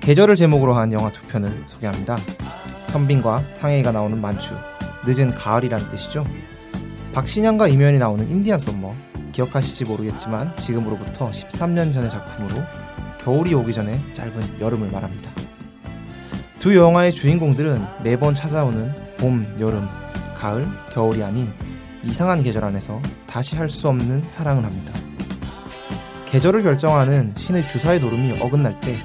[0.00, 2.16] 계절을 제목으로 한 영화 두 편을 소개합니다.
[2.88, 4.54] 현빈과 탕웨이가 나오는 만추,
[5.06, 6.24] 늦은 가을이라는 뜻이죠.
[7.12, 8.94] 박신양과 이미연이 나오는 Indian Summer,
[9.32, 12.62] 기억하실지 모르겠지만 지금으로부터 13년 전의 작품으로
[13.22, 15.30] 겨울이 오기 전에 짧은 여름을 말합니다.
[16.58, 19.88] 두 영화의 주인공들은 매번 찾아오는 봄, 여름,
[20.34, 21.52] 가을, 겨울이 아닌
[22.02, 24.92] 이상한 계절 안에서 다시 할 수 없는 사랑을 합니다.
[26.26, 28.96] 계절을 결정하는 신의 주사위 노름이 어긋날 때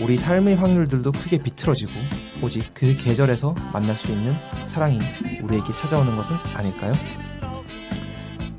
[0.00, 1.90] 우리 삶의 확률들도 크게 비틀어지고
[2.42, 4.34] 오직 그 계절에서 만날 수 있는
[4.66, 4.98] 사랑이
[5.42, 6.92] 우리에게 찾아오는 것은 아닐까요?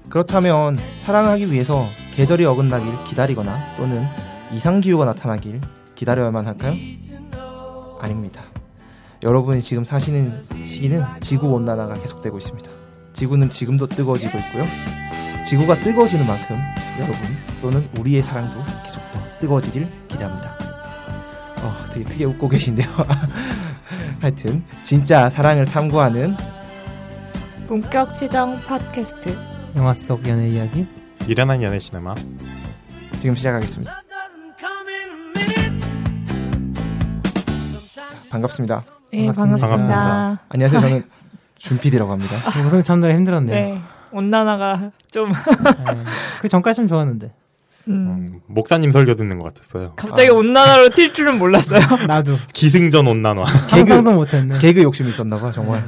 [0.10, 4.04] 그렇다면 사랑하기 위해서 계절이 어긋나길 기다리거나 또는
[4.52, 5.62] 이상기후가 나타나길
[5.96, 6.74] 기다려야만 할까요?
[8.02, 8.44] 아닙니다.
[9.22, 12.70] 여러분이 지금 사시는 시기는 지구 온난화가 계속되고 있습니다.
[13.14, 14.66] 지구는 지금도 뜨거워지고 있고요.
[15.46, 16.58] 지구가 뜨거워지는 만큼
[17.00, 17.20] 여러분
[17.62, 20.59] 또는 우리의 사랑도 계속 더 뜨거워지길 기대합니다.
[21.62, 22.88] 어, 되게 크게 웃고 계신데요.
[24.22, 26.36] 하여튼 진짜 사랑을 탐구하는
[27.68, 29.38] 본격 시정 팟캐스트
[29.76, 30.88] 영화 속 연애 이야기
[31.28, 32.16] 미련한 연애 시네마
[33.20, 34.02] 지금 시작하겠습니다.
[38.30, 38.84] 반갑습니다.
[39.12, 39.68] 네 반갑습니다.
[39.68, 40.40] 반갑습니다.
[40.50, 40.82] 안녕하세요.
[40.82, 41.04] 저는
[41.58, 42.42] 준PD라고 합니다.
[42.64, 43.56] 무슨 참느라 힘들었네요.
[43.56, 43.82] 네
[44.12, 45.36] 온난화가 좀 네.
[46.42, 47.32] 그 전까지는 좋았는데
[47.90, 49.94] 음, 음, 목사님 설교 듣는 것 같았어요.
[49.96, 51.80] 갑자기 온난화로 튈 줄은 몰랐어요.
[52.08, 53.46] 나도 기승전 온난화.
[53.46, 54.60] 상상도 못했네.
[54.60, 55.84] 개그 욕심이 있었나 봐 정말.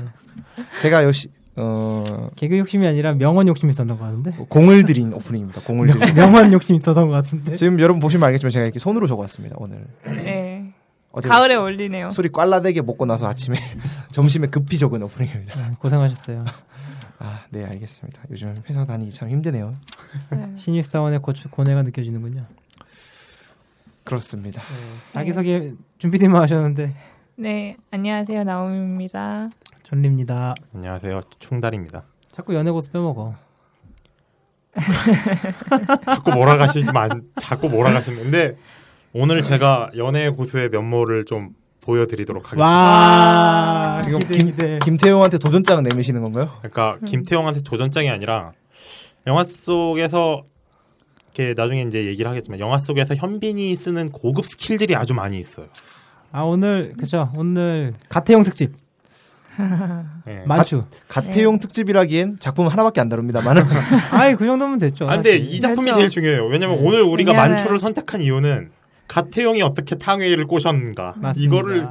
[0.82, 5.62] 제가 역시 어, 개그 욕심이 아니라 명언 욕심이 있었던 것 같은데 공을 들인 오프닝입니다.
[5.62, 6.00] 공을 들인.
[6.00, 9.58] 명, 명언 욕심이 있었던 것 같은데 지금 여러분 보시면 알겠지만 제가 이렇게 손으로 적어왔습니다.
[9.60, 10.74] 오늘 네
[11.14, 12.10] 가을에 어울리네요.
[12.10, 13.58] 술이 꽐라되게 먹고 나서 아침에
[14.12, 15.60] 점심에 급히 적은 오프닝입니다.
[15.60, 16.40] 네, 고생하셨어요.
[17.24, 18.24] 아, 네 알겠습니다.
[18.32, 19.76] 요즘 회사 다니기 참 힘드네요.
[20.32, 20.54] 네.
[20.58, 22.46] 신입 사원의 고추, 고뇌가 느껴지는군요.
[24.04, 24.62] 그렇습니다.
[25.10, 26.92] 자기소개 준비되면 하셨는데
[27.36, 29.50] 네 안녕하세요 나오미입니다.
[29.84, 30.56] 전리입니다.
[30.74, 31.22] 안녕하세요.
[31.38, 32.04] 충달입니다.
[32.32, 33.36] 자꾸 연애 고수 빼먹어.
[36.06, 37.08] 자꾸 몰아가시지 마.
[37.36, 38.58] 자꾸 몰아가시는데
[39.14, 41.50] 오늘 제가 연애 고수의 면모를 좀
[41.84, 42.66] 보여드리도록 하겠습니다.
[42.66, 44.80] 와 지금 기대, 김, 기대.
[44.84, 46.50] 김 태용한테 도전장을 내미시는 건가요?
[46.60, 48.52] 그러니까 김태형한테 도전장이 아니라
[49.28, 50.44] 영화 속에서
[51.34, 55.68] 이렇게 나중에 이제 얘기를 하겠지만 영화 속에서 현빈이 쓰는 고급 스킬들이 아주 많이 있어요.
[56.32, 58.74] 아 오늘 그쵸 오늘 가태용 특집
[60.28, 60.44] 예.
[60.46, 60.84] 만추.
[61.08, 63.64] 가 태용 특집이라기엔 작품 하나밖에 안 다룹니다만은
[64.12, 65.10] 아이 그 정도면 됐죠.
[65.10, 65.36] 아, 근데.
[65.38, 66.00] 이 작품이 그렇죠.
[66.00, 66.46] 제일 중요해요.
[66.48, 68.72] 왜냐면 오늘 우리가 왜냐면- 만추를 선택한 이유는
[69.16, 71.54] 가태형이 어떻게 탕웨이를 꼬셨는가 맞습니다.
[71.56, 71.88] 이거를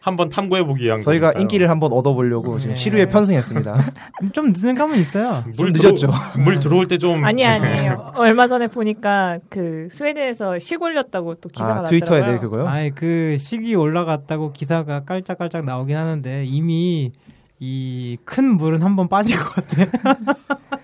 [0.00, 1.40] 한번 탐구해 보기 위한 저희가 거니까요.
[1.42, 2.80] 인기를 한번 얻어보려고 지금 네.
[2.80, 3.92] 시류에 편승했습니다.
[4.34, 5.44] 좀 늦는 감은 있어요.
[5.56, 5.96] 물좀 늦었죠.
[6.08, 6.12] 들어,
[6.42, 8.12] 물 들어올 때 좀 아니 아니에요.
[8.16, 11.90] 얼마 전에 보니까 그 스웨덴에서 시 올렸다고 또 기사가 아 났더라고요.
[12.00, 12.66] 트위터에 네 그거요?
[12.66, 17.12] 아이 그 시기 올라갔다고 기사가 깔짝깔짝 나오긴 하는데 이미
[17.60, 19.86] 이 큰 물은 한번 빠진 것 같아.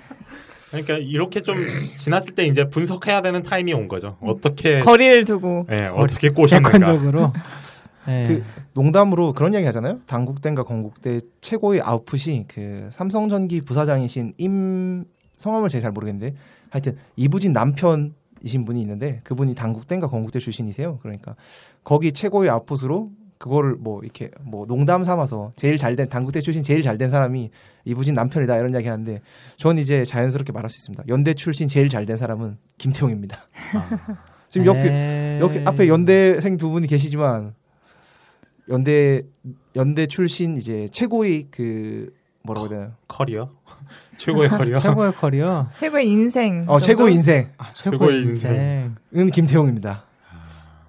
[0.71, 1.57] 그러니까 이렇게 좀
[1.97, 4.17] 지났을 때 이제 분석해야 되는 타임이 온 거죠.
[4.21, 6.79] 어떻게 거리를 두고 예, 어떻게 꼬셨는가.
[6.79, 7.33] 객관적으로.
[8.07, 8.27] 네.
[8.27, 8.45] 그
[8.75, 10.01] 농담으로 그런 이야기 하잖아요.
[10.07, 15.05] 당국대인가 건국대 최고의 아웃풋이 그 삼성전기 부사장이신 임
[15.37, 16.35] 성함을 제가 잘 모르겠는데
[16.71, 20.99] 하여튼 이부진 남편이신 분이 있는데 그분이 당국대인가 건국대 출신이세요.
[21.03, 21.35] 그러니까
[21.85, 23.11] 거기 최고의 아웃풋으로
[23.41, 27.51] 그거를 뭐 이렇게 뭐 농담 삼아서 제일 잘된 당국대 출신 제일 잘 된 사람이
[27.87, 29.23] 이부진 남편이다 이런 이야기 하는데
[29.57, 31.05] 전 이제 자연스럽게 말할 수 있습니다.
[31.09, 33.39] 연대 출신 제일 잘 된 사람은 김태용입니다.
[34.51, 35.41] 지금 여기 에이.
[35.41, 37.55] 여기 앞에 연대생 두 분이 계시지만
[38.69, 39.23] 연대
[39.75, 42.13] 연대 출신 이제 최고의 그
[42.43, 42.93] 뭐라고 해야 되나요?
[43.09, 43.51] 커리어
[44.19, 44.81] 최고의 커리어.
[44.85, 45.69] 최고의 커리어.
[45.79, 46.65] 최고의 인생.
[46.69, 48.97] 어 최고의 인생은 아, 최고의 인생.
[49.33, 50.05] 김태용입니다.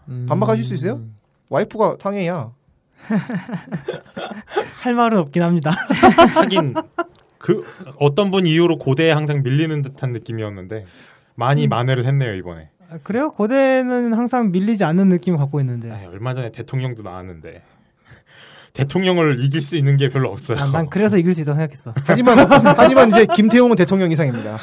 [0.09, 0.25] 음.
[0.27, 1.01] 반박하실 수 있어요?
[1.51, 2.53] 와이프가 탕웨이야.
[4.81, 5.71] 할 말은 없긴 합니다.
[6.35, 6.73] 하긴
[7.37, 7.63] 그
[7.99, 10.85] 어떤 분 이후로 고대에 항상 밀리는 듯한 느낌이었는데
[11.35, 12.69] 많이 만회를 했네요 이번에.
[12.89, 13.31] 아, 그래요?
[13.31, 15.91] 고대는 항상 밀리지 않는 느낌을 갖고 있는데.
[15.91, 17.61] 아이, 얼마 전에 대통령도 나왔는데
[18.73, 20.57] 대통령을 이길 수 있는 게 별로 없어요.
[20.57, 21.93] 아, 난 그래서 이길 수 있다고 생각했어.
[22.05, 22.37] 하지만
[22.77, 24.57] 하지만 이제 김태용은 대통령 이상입니다.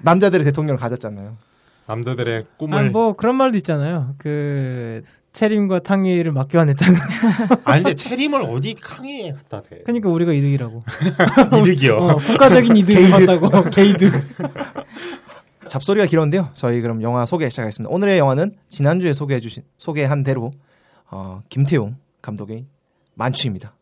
[0.00, 1.36] 남자들의 대통령을 가졌잖아요.
[1.88, 4.14] 남자들의 꿈을 아, 뭐 그런 말도 있잖아요.
[4.18, 5.02] 그
[5.32, 6.94] 체림과 탕웨이를 맞교환했다는.
[7.64, 9.80] 아니 근데 체림을 어디 강의에 갖다 대?
[9.84, 10.82] 그러니까 우리가 이득이라고.
[11.64, 11.96] 이득이요.
[11.96, 13.70] 어, 국가적인 이득을 봤다고.
[13.70, 14.12] 개이득.
[15.68, 16.50] 잡소리가 길었는데요.
[16.52, 17.90] 저희 그럼 영화 소개 시작하겠습니다.
[17.92, 20.50] 오늘의 영화는 지난주에 소개해 주신 소개한 대로
[21.10, 22.66] 어, 김태용 감독의
[23.14, 23.74] 만추입니다.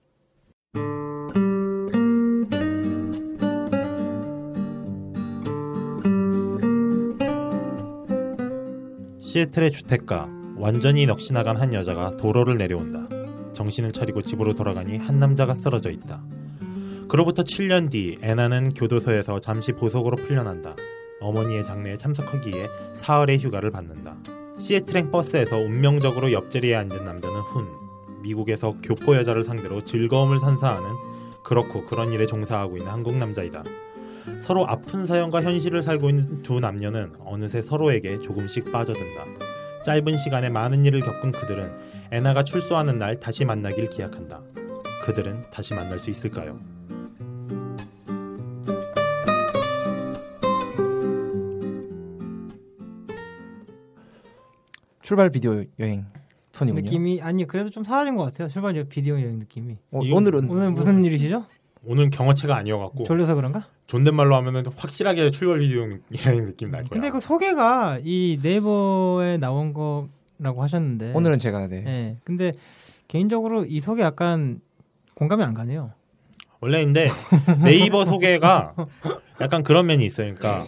[9.37, 13.06] 시애틀의 주택가 완전히 넋이 나간 한 여자가 도로를 내려온다.
[13.53, 16.25] 정신을 차리고 집으로 돌아가니 한 남자가 쓰러져 있다.
[17.06, 20.75] 그로부터 7년 뒤 애나는 교도소에서 잠시 보석으로 풀려난다.
[21.21, 24.17] 어머니의 장례에 참석하기 위해 사흘의 휴가를 받는다.
[24.59, 27.67] 시애틀행 버스에서 운명적으로 옆자리에 앉은 남자는 훈.
[28.23, 30.89] 미국에서 교포 여자를 상대로 즐거움을 선사하는
[31.44, 33.65] 그렇고 그런 일에 종사하고 있는 한국 남자이다.
[34.40, 39.25] 서로 아픈 사연과 현실을 살고 있는 두 남녀는 어느새 서로에게 조금씩 빠져든다.
[39.84, 41.70] 짧은 시간에 많은 일을 겪은 그들은
[42.11, 44.43] 애나가 출소하는 날 다시 만나길 기약한다.
[45.05, 46.58] 그들은 다시 만날 수 있을까요?
[55.02, 56.05] 출발 비디오 여행
[56.50, 56.82] 톤이군요.
[56.82, 58.49] 느낌이 아니 그래도 좀 사라진 것 같아요.
[58.49, 59.79] 출발 비디오 여행 느낌이.
[59.93, 61.44] 어, 오늘은 오늘 무슨 일이시죠?
[61.84, 63.69] 오늘 경어체가 아니어갖고 졸려서 그런가?
[63.87, 65.83] 존댓말로 하면은 확실하게 출발 비디오
[66.27, 66.91] 여행 느낌 날 거야.
[66.91, 71.12] 근데 그 소개가 이 네이버에 나온 거라고 하셨는데.
[71.15, 71.83] 오늘은 제가 네.
[71.83, 72.17] 네.
[72.25, 72.53] 근데
[73.09, 74.61] 개인적으로 이 소개 약간
[75.15, 75.93] 공감이 안 가네요.
[76.61, 77.09] 원래 근데
[77.62, 78.75] 네이버 소개가
[79.41, 80.35] 약간 그런 면이 있어요.
[80.35, 80.67] 그러니까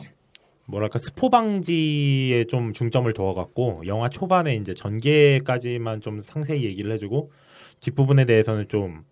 [0.66, 7.32] 뭐랄까 스포 방지에 좀 중점을 두어갖고 영화 초반에 이제 전개까지만 좀 상세히 얘기를 해주고
[7.80, 9.04] 뒷부분에 대해서는 좀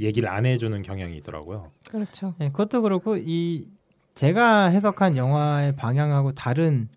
[0.00, 1.70] 얘기를 안 해주는 경향이 있더라고요.
[1.90, 2.34] 그렇죠.
[2.38, 3.68] 네, 그것도 그렇고 이
[4.14, 6.88] 제가 해석한 영화의 방향하고 다른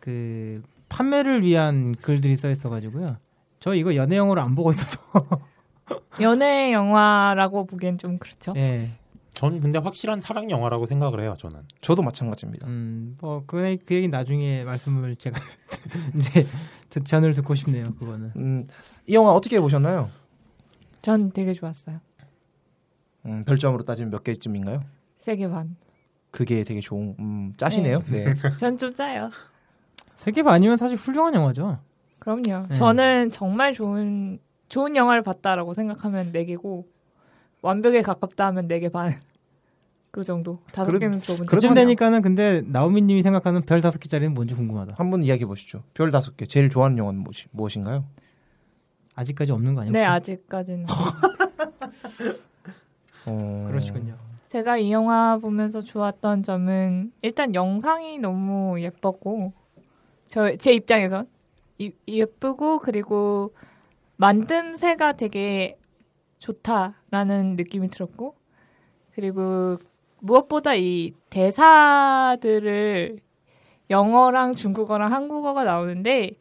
[0.00, 3.16] 그 판매를 위한 글들이 써 있어가지고요.
[3.60, 5.00] 저 이거 연애 영화로 안 보고 있어서.
[6.20, 8.52] 연애 영화라고 보기엔 좀 그렇죠.
[8.56, 8.90] 예.
[9.30, 11.36] 전 근데 확실한 사랑 영화라고 생각을 해요.
[11.38, 11.62] 저는.
[11.80, 12.66] 저도 마찬가지입니다.
[12.66, 15.40] 음, 뭐그 그 얘기 나중에 말씀을 제가
[16.12, 16.44] 네,
[16.90, 17.84] 듣 편을 듣고 싶네요.
[17.98, 18.32] 그거는.
[18.36, 18.66] 음,
[19.06, 20.10] 이 영화 어떻게 보셨나요?
[21.02, 22.00] 전 되게 좋았어요.
[23.26, 24.80] 음, 별점으로 따지면 몇 개쯤인가요?
[25.18, 25.76] 세 개 반.
[26.30, 28.02] 그게 되게 좋은 음, 짜시네요.
[28.10, 28.26] 네.
[28.58, 29.30] 전좀 짜요.
[30.14, 31.78] 세계 반이면 사실 훌륭한 영화죠.
[32.18, 32.66] 그럼요.
[32.68, 32.74] 네.
[32.74, 34.38] 저는 정말 좋은
[34.68, 36.86] 좋은 영화를 봤다라고 생각하면 네 개고
[37.62, 39.14] 완벽에 가깝다 하면 네 개 반.
[40.10, 40.58] 그 정도.
[40.72, 41.46] 다섯 그래도- 개는 좁은.
[41.46, 44.94] 그쯤 한- 되니까는 근데 나우미님이 생각하는 별 다섯 개짜리는 뭔지 궁금하다.
[44.96, 45.82] 한번 이야기해 보시죠.
[45.94, 46.46] 별 다섯 개.
[46.46, 48.04] 제일 좋아하는 영화는 무엇이, 무엇인가요?
[49.14, 49.92] 아직까지 없는 거 아니에요?
[49.92, 50.86] 네 아직까지는.
[53.30, 53.64] 어...
[53.68, 54.16] 그러시군요.
[54.48, 59.52] 제가 이 영화 보면서 좋았던 점은 일단 영상이 너무 예뻤고
[60.28, 61.26] 저 제 입장에선
[61.78, 63.52] 이- 예쁘고 그리고
[64.18, 65.78] 만듦새가 되게
[66.38, 68.34] 좋다라는 느낌이 들었고
[69.12, 69.76] 그리고
[70.20, 73.18] 무엇보다 이 대사들을
[73.90, 76.32] 영어랑 중국어랑 한국어가 나오는데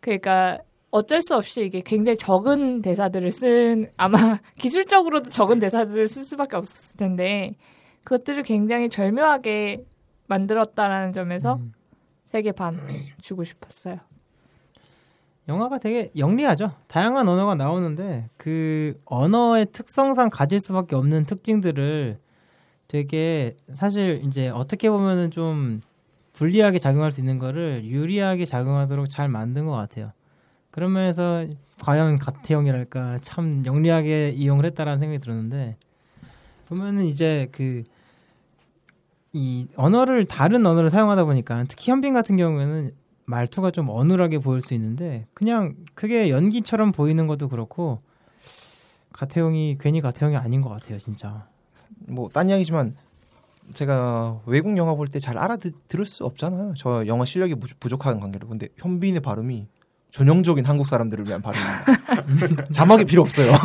[0.00, 0.58] 그러니까
[0.94, 6.96] 어쩔 수 없이 이게 굉장히 적은 대사들을 쓴 아마 기술적으로도 적은 대사들을 쓸 수밖에 없었을
[6.96, 7.56] 텐데
[8.04, 9.84] 그것들을 굉장히 절묘하게
[10.28, 11.72] 만들었다라는 점에서 음.
[12.26, 12.78] 세개반
[13.20, 13.98] 주고 싶었어요.
[15.48, 16.70] 영화가 되게 영리하죠.
[16.86, 22.18] 다양한 언어가 나오는데 그 언어의 특성상 가질 수밖에 없는 특징들을
[22.86, 25.80] 되게 사실 이제 어떻게 보면은 좀
[26.34, 30.06] 불리하게 작용할 수 있는 거를 유리하게 작용하도록 잘 만든 것 같아요.
[30.74, 31.46] 그런 면에서
[31.80, 35.76] 과연 가태형이랄까 참 영리하게 이용을 했다라는 생각이 들었는데
[36.66, 37.84] 보면은 이제 그
[39.36, 42.92] 이 언어를 다른 언어를 사용하다 보니까 특히 현빈 같은 경우에는
[43.24, 48.00] 말투가 좀 어눌하게 보일 수 있는데 그냥 그게 연기처럼 보이는 것도 그렇고
[49.12, 51.48] 가태형이 괜히 가태형이 아닌 것 같아요 진짜
[52.06, 52.92] 뭐 딴 이야기지만
[53.72, 56.74] 제가 외국 영화 볼 때 잘 알아들을 수 없잖아요.
[56.76, 58.46] 저 영어 실력이 부- 부족한 관계로.
[58.46, 59.66] 근데 현빈의 발음이
[60.24, 62.66] 전형적인 한국 사람들을 위한 발음입니다.
[62.70, 63.50] 자막이 필요 없어요.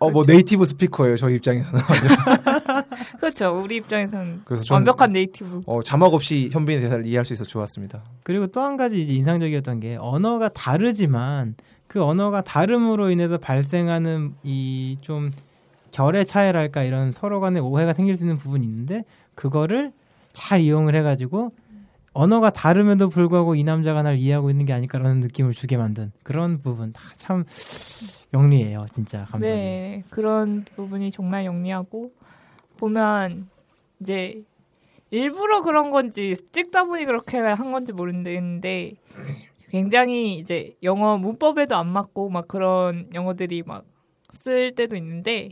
[0.00, 1.16] 어, 뭐 네이티브 스피커예요.
[1.16, 1.80] 저희 입장에서는.
[3.20, 3.62] 그렇죠.
[3.62, 5.60] 우리 입장에서는 그래서 전 완벽한 네이티브.
[5.66, 8.02] 어, 자막 없이 현빈의 대사를 이해할 수 있어 서 좋았습니다.
[8.24, 11.54] 그리고 또 한 가지 이제 인상적이었던 게 언어가 다르지만
[11.86, 15.30] 그 언어가 다름으로 인해서 발생하는 이 좀
[15.92, 19.04] 결의 차이랄까 이런 서로 간의 오해가 생길 수 있는 부분이 있는데
[19.36, 19.92] 그거를
[20.32, 21.52] 잘 이용을 해가지고
[22.14, 26.92] 언어가 다름에도 불구하고 이 남자가 날 이해하고 있는 게 아닐까라는 느낌을 주게 만든 그런 부분
[26.92, 27.44] 다참
[28.32, 29.50] 영리해요 진짜 감독이.
[29.50, 32.12] 네, 그런 부분이 정말 영리하고
[32.78, 33.48] 보면
[34.00, 34.42] 이제
[35.10, 38.92] 일부러 그런 건지 찍다 보니 그렇게 한 건지 모르겠는데
[39.68, 43.84] 굉장히 이제 영어 문법에도 안 맞고 막 그런 영어들이 막
[44.34, 45.50] 쓸 때도 있는데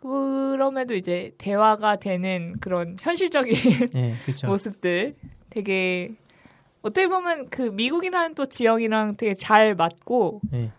[0.00, 3.54] 그럼에도 이제 대화가 되는 그런 현실적인
[3.94, 4.46] 예, 그렇죠.
[4.48, 5.14] 모습들
[5.54, 6.12] 되게
[6.82, 10.72] 어떻게 보면 그 미국이라는 또 지형이랑 되게 잘 맞고 예.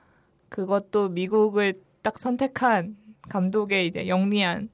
[0.49, 2.97] 그것도 미국을 딱 선택한
[3.29, 4.69] 감독의 이제 영리한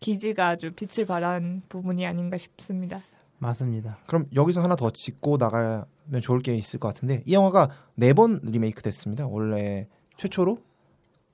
[0.00, 3.00] 기지가 아주 빛을 발한 부분이 아닌가 싶습니다.
[3.38, 3.98] 맞습니다.
[4.06, 5.84] 그럼 여기서 하나 더 짚고 나가면
[6.22, 9.26] 좋을 게 있을 것 같은데 이 영화가 네 번 리메이크 됐습니다.
[9.26, 10.58] 원래 최초로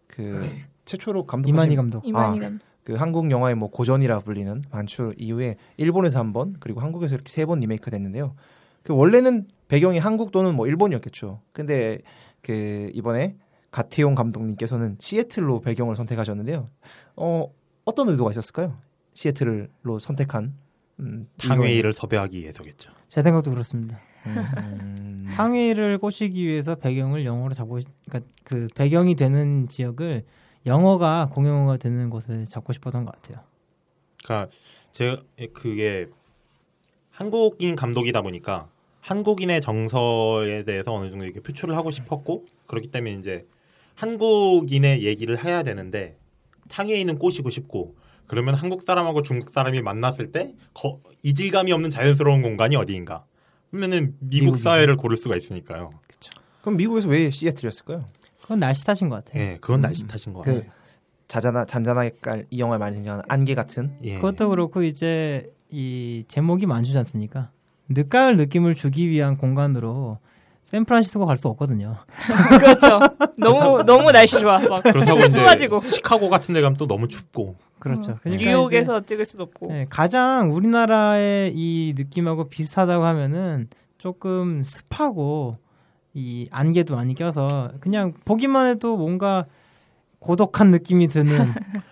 [0.09, 0.51] 그
[0.85, 2.05] 최초로 감독 이만희 감독.
[2.07, 2.43] 이만희 아.
[2.43, 2.68] 감독.
[2.89, 7.45] 그 한국 영화의 뭐 고전이라 불리는 만추 이후에 일본에서 한 번 그리고 한국에서 이렇게 세
[7.45, 8.35] 번 리메이크 됐는데요.
[8.83, 11.43] 그 원래는 배경이 한국 또는 뭐 일본이었겠죠.
[11.53, 11.99] 근데
[12.41, 13.37] 그 이번에
[13.73, 16.71] 가태용 감독님께서는 시애틀로 배경을 선택하셨는데요.
[17.17, 17.53] 어
[17.85, 18.79] 어떤 의도가 있었을까요?
[19.13, 20.55] 시애틀로 선택한
[21.01, 22.91] 음, 탕웨이를 섭외하기 위해서겠죠.
[23.11, 23.99] 제 생각도 그렇습니다.
[24.27, 30.25] 음, 탕웨이를 꼬시기 위해서 배경을 영어로 잡고 싶- 그러니까 그 배경이 되는 지역을
[30.69, 33.45] 영어가 공용어가 되는 곳을 잡고 싶었던 것 같아요.
[34.25, 34.51] 그러니까
[34.93, 35.23] 제가
[35.53, 36.07] 그게
[37.11, 38.69] 한국인 감독이다 보니까
[39.01, 43.47] 한국인의 정서에 대해서 어느 정도 이렇게 표출을 하고 싶었고 그렇기 때문에 이제
[43.95, 46.17] 한국인의 얘기를 해야 되는데
[46.69, 47.97] 탕웨이는 꼬시고 싶고
[48.27, 53.25] 그러면 한국 사람하고 중국 사람이 만났을 때 거- 이질감이 없는 자연스러운 공간이 어디인가?
[53.71, 54.65] 그러면은 미국 미국이죠.
[54.65, 55.91] 사회를 고를 수가 있으니까요.
[56.61, 58.05] 그럼 미국에서 왜 시애틀이었을까요?
[58.49, 59.43] 그건 날씨 탓인 것 같아요.
[59.43, 60.71] 예, 그건 날씨 탓인 것그 같아요.
[61.29, 64.15] 자자나 잔잔하게 깔 이 영화에 많이 등장하는 안개 같은 예.
[64.15, 67.51] 그것도 그렇고 이제 이 제목이 만주지 않습니까?
[67.91, 70.19] 늦가을 느낌을 주기 위한 공간으로
[70.63, 71.97] 샌프란시스코 갈 수 없거든요.
[72.59, 73.01] 그렇죠.
[73.37, 74.57] 너무 너무 날씨 좋아.
[74.57, 78.13] 막 그렇다고 이제 쏟아지고 시카고 같은 데 가면 또 너무 춥고 그렇죠.
[78.13, 79.67] 어, 그러니까 뉴욕에서 찍을 수도 없고.
[79.69, 85.57] 네, 가장 우리나라의 이 느낌하고 비슷하다고 하면은 조금 습하고
[86.19, 89.47] 이 안개도 많이 껴서 그냥 보기만 해도 뭔가
[90.19, 91.33] 고독한 느낌이 드는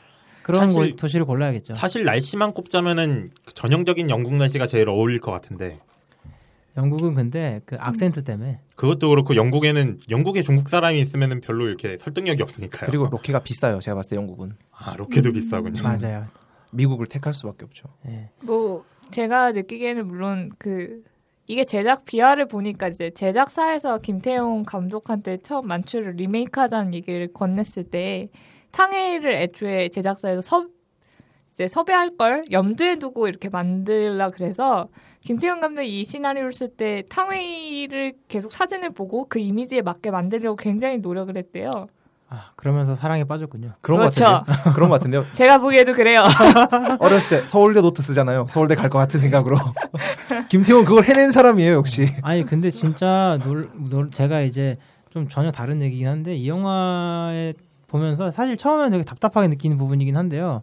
[0.42, 1.74] 그런 사실- 곳, 도시를 골라야겠죠.
[1.74, 5.78] 사실 날씨만 꼽자면은 그 전형적인 영국 날씨가 제일 어울릴 것 같은데
[6.76, 12.42] 영국은 근데 그 악센트 때문에 그것도 그렇고 영국에는 영국에 중국 사람이 있으면은 별로 이렇게 설득력이
[12.42, 12.86] 없으니까요.
[12.90, 13.78] 그리고 로케가 비싸요.
[13.80, 15.82] 제가 봤을 때 영국은 아 로켓도 비싸군요.
[15.82, 16.26] 맞아요.
[16.72, 17.88] 미국을 택할 수밖에 없죠.
[18.08, 18.28] 예.
[18.42, 21.00] 뭐 제가 느끼기에는 물론 그
[21.46, 28.28] 이게 제작 비하를 보니까 이제 제작사에서 김태용 감독한테 처음 만추를 리메이크하자는 얘기를 건넸을 때
[28.72, 30.66] 탕웨이를 애초에 제작사에서 섭
[31.52, 34.88] 이제 섭외할 걸 염두에 두고 이렇게 만들라 그래서
[35.20, 40.98] 김태용 감독이 이 시나리오를 쓸 때 탕웨이를 계속 사진을 보고 그 이미지에 맞게 만들려고 굉장히
[40.98, 41.86] 노력을 했대요.
[42.28, 43.74] 아 그러면서 사랑에 빠졌군요.
[43.80, 44.24] 그런 그렇죠.
[44.24, 44.74] 것 같은데요.
[44.74, 45.24] 그런 것 같은데요.
[45.34, 46.22] 제가 보기에도 그래요.
[46.98, 48.46] 어렸을 때 서울대 노트 쓰잖아요.
[48.50, 49.56] 서울대 갈 것 같은 생각으로.
[50.48, 52.08] 김태용 그걸 해낸 사람이에요, 역시.
[52.22, 54.74] 아니 근데 진짜 놀, 놀 제가 이제
[55.10, 57.54] 좀 전혀 다른 얘기긴 한데 이 영화에
[57.86, 60.62] 보면서 사실 처음에는 되게 답답하게 느끼는 부분이긴 한데요.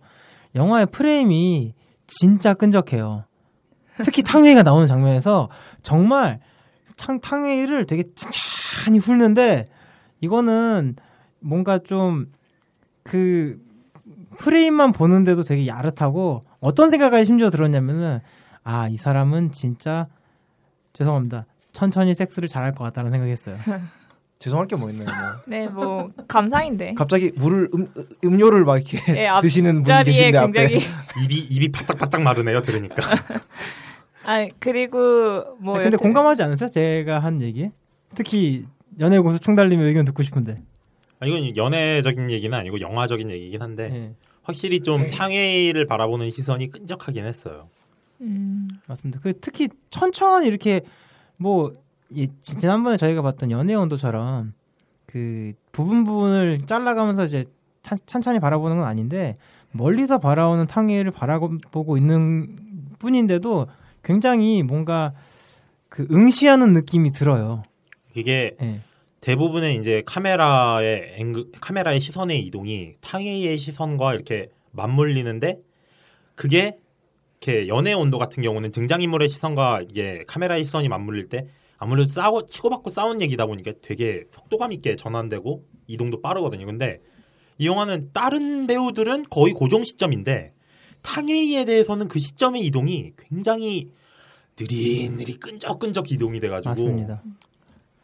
[0.55, 1.73] 영화의 프레임이
[2.07, 3.23] 진짜 끈적해요.
[4.03, 5.49] 특히 탕웨이가 나오는 장면에서
[5.81, 6.39] 정말
[6.97, 9.63] 탕, 탕웨이를 되게 천천히 훑는데
[10.19, 10.95] 이거는
[11.43, 12.31] 뭔가 좀
[13.03, 13.59] 그
[14.37, 18.19] 프레임만 보는데도 되게 야릇하고 어떤 생각이 심지어 들었냐면은
[18.63, 20.07] 아 이 사람은 진짜
[20.93, 23.57] 죄송합니다 천천히 섹스를 잘할 것 같다는 생각했어요.
[24.39, 25.15] 죄송할 게 뭐 있나요, 뭐.
[25.47, 26.93] 네, 뭐 감상인데.
[26.93, 27.87] 갑자기 물을 음,
[28.23, 30.85] 음료를 막 이렇게 네, 앞 드시는 분이 계신데 앞에 굉장히
[31.23, 32.95] 입이 입이 바짝바짝 마르네요 들으니까.
[34.25, 36.69] 아 그리고 뭐 아니, 근데 여튼 공감하지 않으세요?
[36.69, 37.69] 제가 한 얘기
[38.15, 38.65] 특히
[38.99, 40.55] 연애 고수 충달님의 의견 듣고 싶은데.
[41.23, 47.25] 아, 이건 연애적인 얘기는 아니고 영화적인 얘기긴 한데 예, 확실히 좀 탕웨이를 바라보는 시선이 끈적하긴
[47.25, 47.69] 했어요.
[48.19, 49.21] 음, 맞습니다.
[49.23, 50.81] 그 특히 천천히 이렇게
[51.37, 51.71] 뭐
[52.09, 54.53] 이, 지난번에 저희가 봤던 연애 온도처럼
[55.05, 57.45] 그 부분 부분을 잘라가면서 이제
[57.83, 59.33] 찬, 찬찬히 바라보는 건 아닌데
[59.71, 62.57] 멀리서 바라오는 탕웨이를 바라보고 있는
[62.99, 63.67] 뿐인데도
[64.03, 65.13] 굉장히 뭔가
[65.87, 67.63] 그 응시하는 느낌이 들어요.
[68.13, 68.81] 이게 예.
[69.23, 75.59] 대부분의 이제 카메라의 앵글, 카메라의 시선의 이동이 탕웨이의 시선과 이렇게 맞물리는데
[76.35, 76.77] 그게
[77.39, 82.89] 이렇게 연애 온도 같은 경우는 등장인물의 시선과 이게 카메라의 시선이 맞물릴 때 아무래도 싸워 치고받고
[82.89, 86.65] 싸운 얘기다 보니까 되게 속도감 있게 전환되고 이동도 빠르거든요.
[86.65, 86.99] 근데
[87.57, 90.51] 이 영화는 다른 배우들은 거의 고정 시점인데
[91.01, 93.89] 탕웨이에 대해서는 그 시점의 이동이 굉장히
[94.59, 97.23] 느릿느릿 끈적끈적 이동이 돼가지고 맞습니다.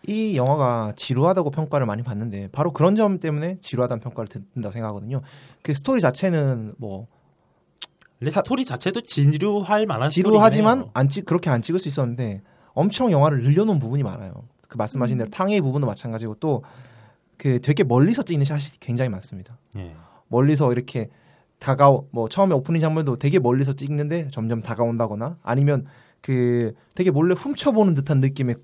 [0.08, 5.22] 이 영화가 지루하다고 평가를 많이 받는데 바로 그런 점 때문에 지루하다는 평가를 듣는다고 생각하거든요.
[5.62, 7.08] 그 스토리 자체는 뭐
[8.22, 10.88] 원래 스토리 자체도 지루할 만한 지루하지만.
[10.94, 12.41] 안 찍, 그렇게 안 찍을 수 있었는데
[12.74, 14.34] 엄청 영화를 늘려놓은 부분이 많아요.
[14.68, 15.18] 그 말씀하신 음.
[15.20, 16.63] 대로 탕웨이 부분도 마찬가지고 또
[17.39, 19.58] 그 되게 멀리서 찍는 샷이 굉장히 많습니다.
[19.77, 19.96] 예.
[20.27, 21.08] 멀리서 이렇게
[21.58, 25.86] 다가오 뭐 처음에 오프닝 장면도 되게 멀리서 찍는데 점점 다가온다거나 아니면
[26.22, 28.58] 그 되게 몰래 훔쳐보는 듯한 느낌의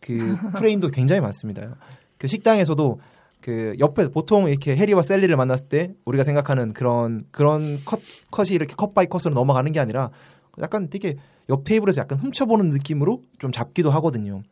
[0.00, 1.74] 그 프레임도 굉장히 많습니다.
[2.18, 3.00] 그 식당에서도
[3.40, 8.00] 그 옆에 보통 이렇게 해리와 샐리를 만났을 때 우리가 생각하는 그런 그런 컷
[8.30, 10.10] 컷이 이렇게 cut by cut으로 넘어가는 게 아니라
[10.60, 11.16] 약간 되게
[11.48, 14.42] 옆 테이블에서 약간 훔쳐보는 느낌으로 좀 잡기도 하거든요.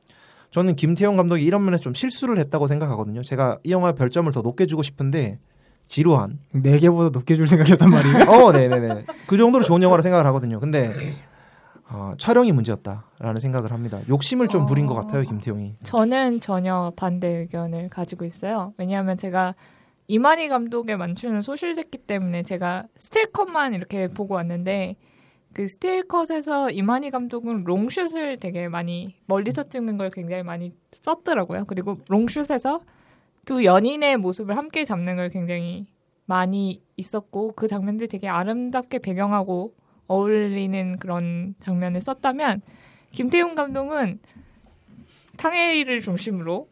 [0.52, 3.22] 저는 김태용 감독이 이런 면에서 좀 실수를 했다고 생각하거든요.
[3.22, 5.38] 제가 이 영화에 별점을 더 높게 주고 싶은데
[5.88, 8.16] 지루한 네 개보다 높게 줄 생각이었단 말이에요.
[8.30, 9.04] 어, 네 네 네.
[9.26, 10.58] 그 정도로 좋은 영화로 생각을 하거든요.
[10.60, 10.92] 근데
[11.88, 14.00] 어, 촬영이 문제였다라는 생각을 합니다.
[14.08, 15.76] 욕심을 좀 부린 것 같아요, 김태용이.
[15.84, 18.72] 저는 전혀 반대 의견을 가지고 있어요.
[18.76, 19.54] 왜냐하면 제가
[20.08, 24.96] 이만희 감독의 만추는 소실됐기 때문에 제가 스틸컷만 이렇게 보고 왔는데
[25.52, 31.64] 그 스틸컷에서 이만희 감독은 롱슛을 되게 많이 멀리서 찍는 걸 굉장히 많이 썼더라고요.
[31.66, 32.80] 그리고 롱슛에서
[33.46, 35.86] 두 연인의 모습을 함께 잡는 걸 굉장히
[36.26, 39.72] 많이 있었고 그 장면들이 되게 아름답게 배경하고
[40.08, 42.62] 어울리는 그런 장면을 썼다면
[43.12, 44.20] 김태용 감독은
[45.36, 46.68] 탕웨이를 중심으로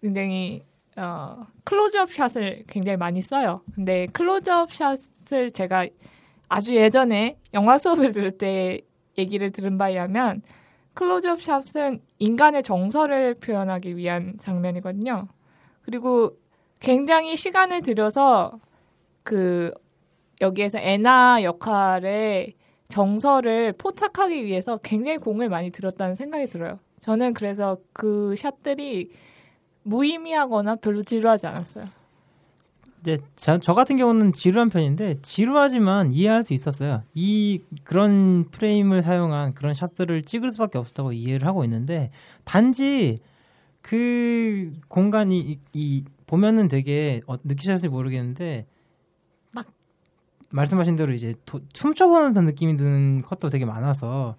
[0.00, 0.64] 굉장히
[0.96, 3.62] 어, 클로즈업 샷을 굉장히 많이 써요.
[3.74, 5.88] 근데 클로즈업 샷을 제가
[6.48, 8.80] 아주 예전에 영화 수업을 들을 때
[9.18, 10.42] 얘기를 들은 바에 하면
[10.94, 15.28] 클로즈업 샷은 인간의 정서를 표현하기 위한 장면이거든요.
[15.82, 16.36] 그리고
[16.80, 18.60] 굉장히 시간을 들여서
[19.22, 19.72] 그
[20.44, 22.54] 여기에서 애나 역할의
[22.88, 26.78] 정서를 포착하기 위해서 굉장히 공을 많이 들였다는 생각이 들어요.
[27.00, 29.10] 저는 그래서 그 샷들이
[29.82, 31.84] 무의미하거나 별로 지루하지 않았어요.
[33.00, 36.98] 이제 저, 저 같은 경우는 지루한 편인데 지루하지만 이해할 수 있었어요.
[37.14, 42.10] 이 그런 프레임을 사용한 그런 샷들을 찍을 수밖에 없었다고 이해를 하고 있는데
[42.44, 43.16] 단지
[43.82, 48.73] 그 공간이 이, 이 보면은 되게 어, 느끼셨을지 모르겠는데 딱
[50.54, 54.36] 말씀하신 대로 이제 도, 춤춰보는 듯한 느낌이 드는 컷도 되게 많아서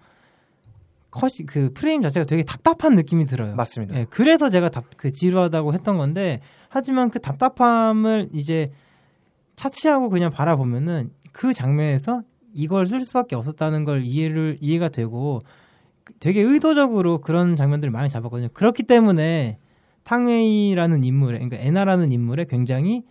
[1.10, 3.54] 컷이 그 프레임 자체가 되게 답답한 느낌이 들어요.
[3.54, 3.96] 맞습니다.
[3.96, 8.66] 예, 그래서 제가 답, 그 지루하다고 했던 건데 하지만 그 답답함을 이제
[9.56, 12.22] 차치하고 그냥 바라보면은 그 장면에서
[12.54, 15.40] 이걸 쓸 수밖에 없었다는 걸 이해를 이해가 되고
[16.20, 18.48] 되게 의도적으로 그런 장면들을 많이 잡았거든요.
[18.54, 19.58] 그렇기 때문에
[20.04, 23.02] 탕웨이라는 인물에 그러니까 에나라는 인물에 굉장히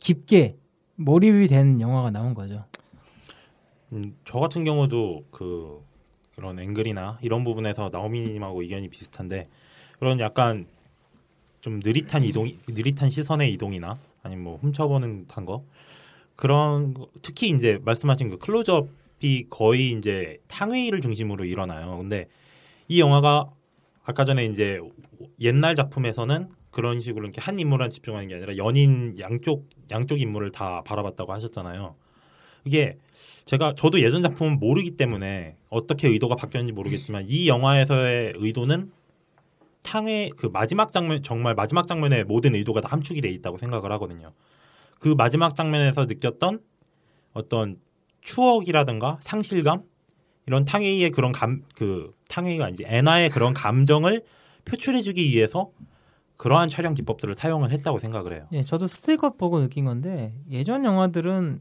[0.00, 0.56] 깊게
[0.96, 2.64] 몰입이 된 영화가 나온 거죠.
[3.92, 5.82] 음, 저 같은 경우도 그
[6.34, 9.48] 그런 앵글이나 이런 부분에서 나오미님하고 의견이 비슷한데
[9.98, 10.66] 그런 약간
[11.60, 15.64] 좀 느릿한 이동, 느릿한 시선의 이동이나 아니면 뭐 훔쳐보는 듯한 거
[16.36, 21.98] 그런 거, 특히 이제 말씀하신 그 클로즈업이 거의 이제 탕웨이를 중심으로 일어나요.
[21.98, 22.28] 근데
[22.88, 23.50] 이 영화가
[24.04, 24.80] 아까 전에 이제
[25.40, 30.82] 옛날 작품에서는 그런 식으로 이렇게 한 인물한 집중하는 게 아니라 연인 양쪽 양쪽 인물을 다
[30.84, 31.94] 바라봤다고 하셨잖아요.
[32.64, 32.96] 이게
[33.44, 38.90] 제가 저도 예전 작품은 모르기 때문에 어떻게 의도가 바뀌었는지 모르겠지만 이 영화에서의 의도는
[39.82, 44.32] 탕의 그 마지막 장면 정말 마지막 장면에 모든 의도가 다 함축이 돼 있다고 생각을 하거든요.
[44.98, 46.60] 그 마지막 장면에서 느꼈던
[47.32, 47.78] 어떤
[48.20, 49.82] 추억이라든가 상실감
[50.46, 54.22] 이런 탕웨이의 그런 감 그 탕웨이가 이제 애나의 그런 감정을
[54.64, 55.70] 표출해주기 위해서
[56.42, 58.48] 그러한 촬영 기법들을 사용을 했다고 생각을 해요.
[58.50, 61.60] 예, 저도 스틸컷 보고 느낀 건데 예전 영화들은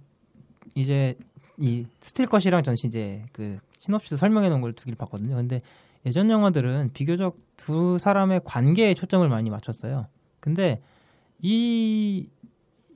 [0.73, 1.13] 이제
[1.57, 5.35] 이 스틸컷이랑 전시 이제 그 시놉시스 설명해 놓은 걸 두 개를 봤거든요.
[5.35, 5.59] 근데
[6.07, 10.07] 예전 영화들은 비교적 두 사람의 관계에 초점을 많이 맞췄어요.
[10.39, 10.81] 근데
[11.43, 12.27] 이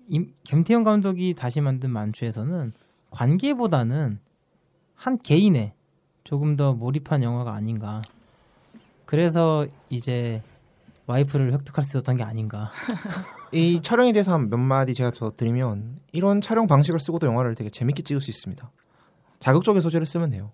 [0.10, 2.74] 임- 김태형 감독이 다시 만든 만추에서는
[3.12, 4.18] 관계보다는
[4.96, 5.74] 한 개인의
[6.24, 8.02] 조금 더 몰입한 영화가 아닌가.
[9.06, 10.42] 그래서 이제
[11.08, 12.72] 와이프를 획득할 수 있었던 게 아닌가.
[13.52, 17.70] 이 촬영에 대해서 한 몇 마디 제가 더 드리면 이런 촬영 방식을 쓰고도 영화를 되게
[17.70, 18.72] 재밌게 찍을 수 있습니다.
[19.40, 20.52] 자극적인 소재를 쓰면 돼요.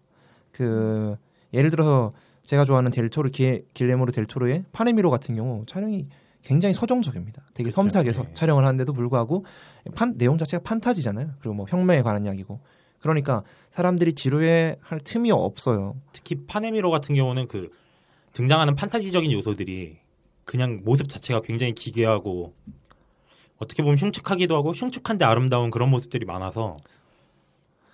[0.52, 1.16] 그
[1.54, 2.12] 예를 들어서
[2.44, 6.08] 제가 좋아하는 델토르 기, 길레모르 델토르의 파네미로 같은 경우 촬영이
[6.44, 7.44] 굉장히 서정적입니다.
[7.54, 7.76] 되게 그렇죠.
[7.76, 8.34] 섬세하게 서- 네.
[8.34, 9.46] 촬영을 하는데도 불구하고
[9.96, 11.32] 판, 내용 자체가 판타지잖아요.
[11.40, 12.60] 그리고 뭐 혁명에 관한 이야기고
[13.00, 15.96] 그러니까 사람들이 지루해 할 틈이 없어요.
[16.14, 17.70] 특히 파네미로 같은 경우는 그
[18.34, 20.00] 등장하는 판타지적인 요소들이
[20.52, 22.52] 그냥 모습 자체가 굉장히 기괴하고
[23.58, 26.76] 어떻게 보면 흉측하기도 하고 흉측한데 아름다운 그런 모습들이 많아서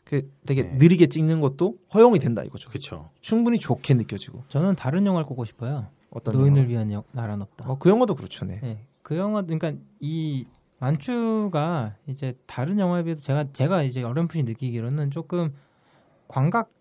[0.03, 0.73] 그 되게 네.
[0.73, 2.71] 느리게 찍는 것도 허용이 된다 이거죠.
[2.71, 3.11] 그쵸.
[3.21, 5.85] 충분히 좋게 느껴지고 저는 다른 영화를 꼽고 싶어요.
[6.09, 6.67] 어떤 노인을 영화?
[6.67, 7.69] 위한 영, 나라는 없다.
[7.69, 8.43] 어, 그 영화도 그렇죠.
[8.43, 8.59] 네.
[8.63, 10.47] 네, 그 영화 그러니까 이
[10.79, 15.53] 만추가 이제 다른 영화에 비해서 제가 제가 이제 어렴풋이 느끼기로는 조금
[16.27, 16.71] 광각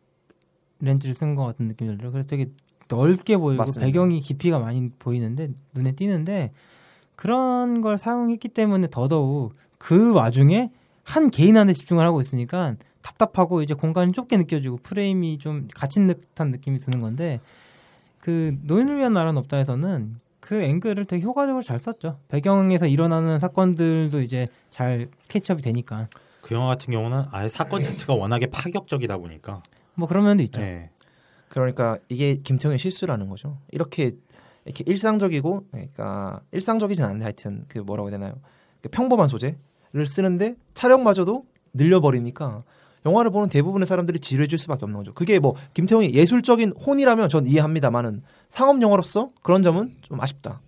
[0.80, 2.12] 렌즈를 쓴 것 같은 느낌이 들어요.
[2.12, 2.46] 그래서 되게
[2.88, 3.86] 넓게 보이고 맞습니다.
[3.86, 6.52] 배경이 깊이가 많이 보이는데 눈에 띄는데
[7.14, 10.70] 그런 걸 사용했기 때문에 더더욱 그 와중에
[11.02, 16.78] 한 개인한테 집중을 하고 있으니까 답답하고 이제 공간이 좁게 느껴지고 프레임이 좀 갇힌 듯한 느낌이
[16.78, 17.40] 드는 건데
[18.18, 22.18] 그 노인을 위한 나라는 없다에서는 그 앵글을 되게 효과적으로 잘 썼죠.
[22.28, 26.08] 배경에서 일어나는 사건들도 이제 잘 캐치업이 되니까
[26.42, 29.62] 그 영화 같은 경우는 아예 사건 자체가 워낙에 파격적이다 보니까.
[29.94, 30.60] 뭐 그런 면도 있죠.
[30.60, 30.90] 네.
[31.48, 33.58] 그러니까 이게 김태형의 실수라는 거죠.
[33.70, 34.12] 이렇게
[34.64, 38.34] 이렇게 일상적이고 그러니까 일상적이진 않는데 하여튼 그 뭐라고 해야 되나요?
[38.82, 42.64] 그 평범한 소재를 쓰는데 촬영마저도 늘려버리니까
[43.06, 45.14] 영화를 보는 대부분의 사람들이 지루해질 수밖에 없는 거죠.
[45.14, 50.60] 그게 뭐 김태형이 예술적인 혼이라면 전 이해합니다만은 상업 영화로서 그런 점은 좀 아쉽다.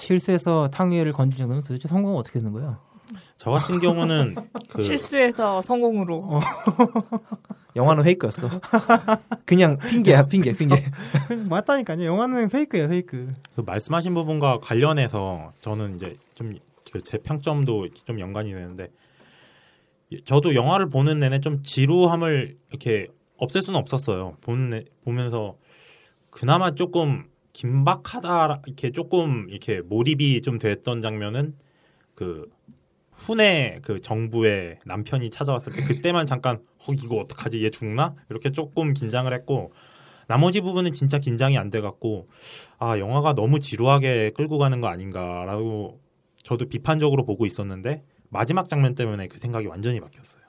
[0.00, 2.78] 실수해서 탕웨이를 건질 정도면 도대체 성공은 어떻게 되는 거예요?
[3.36, 4.34] 저 같은 경우는
[4.70, 6.40] 그 실수해서 성공으로.
[7.76, 8.48] 영화는 페이크였어.
[9.44, 10.84] 그냥 핑계야 핑계 핑계.
[11.50, 12.04] 맞다니까요.
[12.04, 13.26] 영화는 페이크예요, 페이크.
[13.56, 18.88] 그 말씀하신 부분과 관련해서 저는 이제 좀그제 평점도 좀 연관이 되는데
[20.24, 24.36] 저도 영화를 보는 내내 좀 지루함을 이렇게 없앨 수는 없었어요.
[24.42, 25.56] 보는 내- 보면서
[26.30, 31.56] 그나마 조금 긴박하다 이렇게 조금 이렇게 몰입이 좀 됐던 장면은
[32.14, 32.48] 그
[33.16, 38.92] 훈의 그 정부의 남편이 찾아왔을 때 그때만 잠깐 어 이거 어떡하지 얘 죽나 이렇게 조금
[38.92, 39.72] 긴장을 했고
[40.26, 42.28] 나머지 부분은 진짜 긴장이 안 돼 갖고
[42.78, 46.00] 아 영화가 너무 지루하게 끌고 가는 거 아닌가라고
[46.42, 50.42] 저도 비판적으로 보고 있었는데 마지막 장면 때문에 그 생각이 완전히 바뀌었어요.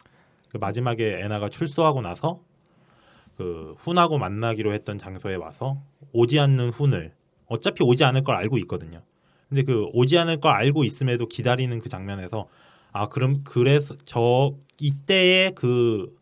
[0.50, 2.42] 그 마지막에 애나가 출소하고 나서
[3.38, 5.82] 그 훈하고 만나기로 했던 장소에 와서
[6.14, 7.14] 오지 않는 훈을
[7.48, 9.02] 어차피 오지 않을 걸 알고 있거든요.
[9.56, 12.50] 근데 그 오지 않을 걸 알고 있음에도 기다리는 그 장면에서
[12.92, 16.14] 아 그럼 그래서 저 이때의 그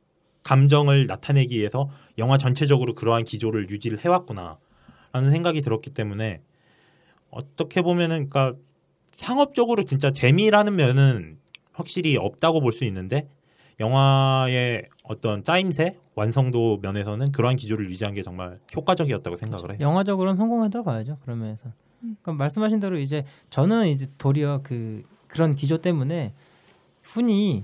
[0.43, 6.41] 감정을 나타내기 위해서 영화 전체적으로 그러한 기조를 유지를 해왔구나라는 생각이 들었기 때문에
[7.31, 8.53] 어떻게 보면은 그러니까
[9.13, 11.39] 상업적으로 진짜 재미라는 면은
[11.71, 13.27] 확실히 없다고 볼 수 있는데
[13.79, 19.77] 영화의 어떤 짜임새 완성도 면에서는 그러한 기조를 유지한 게 정말 효과적이었다고 생각을 해요.
[19.81, 21.17] 영화적으로는 성공했다고 봐야죠.
[21.23, 21.71] 그런 면에서.
[22.03, 26.33] 그러니까 말씀하신 대로 이제 저는 이제 도리어 그 그런 기조 때문에
[27.03, 27.63] 훈이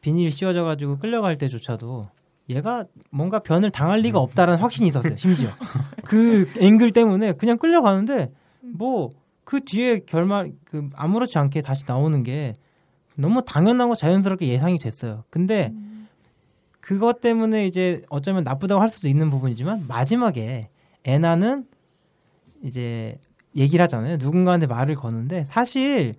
[0.00, 2.04] 비닐 씌워져 가지고 끌려갈 때조차도
[2.50, 5.16] 얘가 뭔가 변을 당할 리가 없다라는 확신이 있었어요.
[5.16, 5.50] 심지어
[6.04, 9.10] 그 앵글 때문에 그냥 끌려가는데 뭐
[9.44, 12.52] 그 뒤에 결말 그 아무렇지 않게 다시 나오는 게
[13.16, 15.24] 너무 당연하고 자연스럽게 예상이 됐어요.
[15.30, 15.72] 근데
[16.80, 20.70] 그것 때문에 이제 어쩌면 나쁘다고 할 수도 있는 부분이지만 마지막에
[21.04, 21.66] 애나는
[22.62, 23.18] 이제
[23.56, 24.16] 얘기를 하잖아요.
[24.18, 26.14] 누군가한테 말을 거는데 사실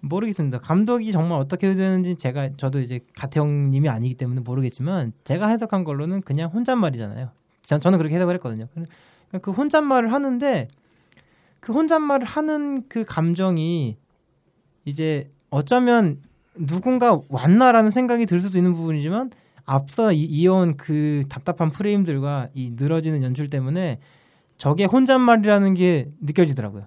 [0.00, 0.58] 모르겠습니다.
[0.58, 6.50] 감독이 정말 어떻게 의도했는지 제가 저도 이제 가태형님이 아니기 때문에 모르겠지만 제가 해석한 걸로는 그냥
[6.50, 7.30] 혼잣말이잖아요.
[7.62, 8.66] 전- 저는 그렇게 해석을 했거든요.
[8.72, 10.68] 그러니까 그 혼잣말을 하는데
[11.60, 13.96] 그 혼잣말을 하는 그 감정이
[14.86, 16.20] 이제 어쩌면
[16.56, 19.30] 누군가 왔나라는 생각이 들 수도 있는 부분이지만
[19.66, 24.00] 앞서 이- 이어온 그 답답한 프레임들과 이 늘어지는 연출 때문에
[24.60, 26.82] 저게 혼잣말이라는 게 느껴지더라고요.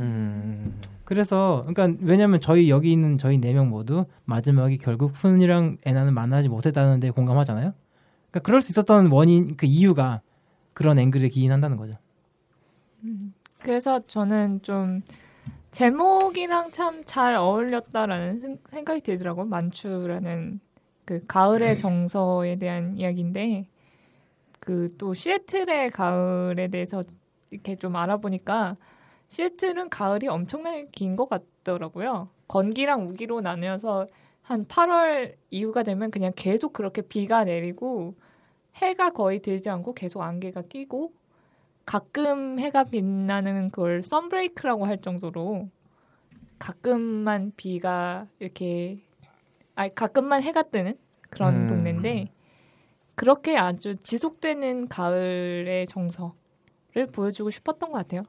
[0.00, 0.80] 음.
[1.04, 6.48] 그래서 그러니까 왜냐하면 저희 여기 있는 저희 네 명 모두 마지막에 결국 푼이랑 애나는 만나지
[6.48, 7.72] 못했다는 데 공감하잖아요.
[8.30, 10.22] 그러니까 그럴 수 있었던 원인 그 이유가
[10.72, 11.94] 그런 앵글에 기인한다는 거죠.
[13.62, 15.02] 그래서 저는 좀
[15.70, 19.44] 제목이랑 참 잘 어울렸다라는 생- 생각이 들더라고.
[19.44, 20.60] 만추라는
[21.04, 23.66] 그 가을의 정서에 대한 이야기인데
[24.62, 27.02] 그 또 시애틀의 가을에 대해서
[27.50, 28.76] 이렇게 좀 알아보니까
[29.28, 32.28] 시애틀은 가을이 엄청나게 긴 것 같더라고요.
[32.48, 34.06] 건기랑 우기로 나뉘어서
[34.42, 38.14] 한 8월 이후가 되면 그냥 계속 그렇게 비가 내리고
[38.76, 41.12] 해가 거의 들지 않고 계속 안개가 끼고
[41.84, 45.68] 가끔 해가 빛나는 그걸 선브레이크라고 할 정도로
[46.58, 49.00] 가끔만 비가 이렇게
[49.74, 50.96] 아니 가끔만 해가 뜨는
[51.30, 51.66] 그런 음.
[51.68, 52.30] 동네인데
[53.14, 58.24] 그렇게 아주 지속되는 가을의 정서를 보여주고 싶었던 것 같아요.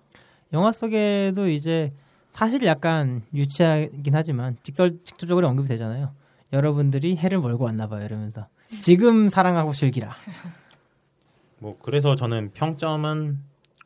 [0.51, 1.91] 영화 속에도 이제
[2.29, 6.13] 사실 약간 유치하긴 하지만 직설, 직접적으로 언급이 되잖아요.
[6.51, 8.47] 여러분들이 해를 몰고 왔나 봐요 이러면서
[8.79, 10.15] 지금 사랑하고 즐기라.
[11.59, 13.39] 뭐 그래서 저는 평점은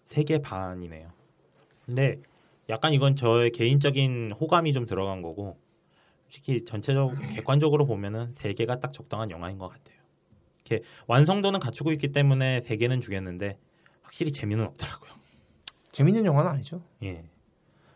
[0.05, 1.09] 3개 반이네요.
[1.85, 2.19] 근데
[2.69, 5.57] 약간 이건 저의 개인적인 호감이 좀 들어간 거고
[6.23, 9.96] 솔직히 전체적 객관적으로 보면은 세 개가 딱 적당한 영화인 것 같아요.
[10.69, 13.57] 이렇게 완성도는 갖추고 있기 때문에 세 개는 주겠는데
[14.03, 15.11] 확실히 재미는 없더라고요.
[15.91, 16.81] 재밌는 영화는 아니죠.
[17.03, 17.23] 예.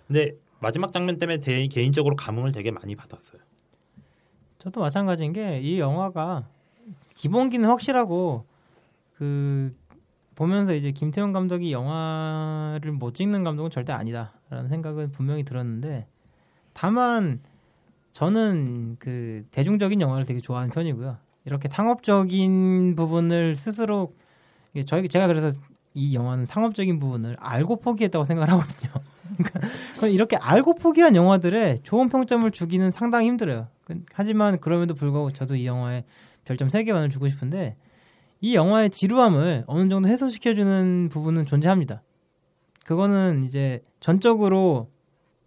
[0.08, 3.42] 근데 마지막 장면 때문에 대- 개인적으로 감흥을 되게 많이 받았어요.
[4.58, 6.48] 저도 마찬가지인 게 이 영화가
[7.16, 8.46] 기본기는 확실하고
[9.16, 9.76] 그
[10.36, 16.08] 보면서 이제 김태형 감독이 영화를 못 찍는 감독은 절대 아니다라는 생각은 분명히 들었는데
[16.74, 17.42] 다만
[18.12, 21.18] 저는 그 대중적인 영화를 되게 좋아하는 편이고요.
[21.46, 24.14] 이렇게 상업적인 부분을 스스로
[24.86, 25.60] 저희 제가 그래서
[25.94, 28.92] 이 영화는 상업적인 부분을 알고 포기했다고 생각을 하거든요.
[29.96, 33.68] 그러니까 이렇게 알고 포기한 영화들에 좋은 평점을 주기는 상당히 힘들어요.
[33.84, 36.04] 그- 하지만 그럼에도 불구하고 저도 이 영화에
[36.46, 37.76] 별점 3개 반을 주고 싶은데
[38.40, 42.02] 이 영화의 지루함을 어느 정도 해소시켜주는 부분은 존재합니다.
[42.86, 44.90] 그거는 이제 전적으로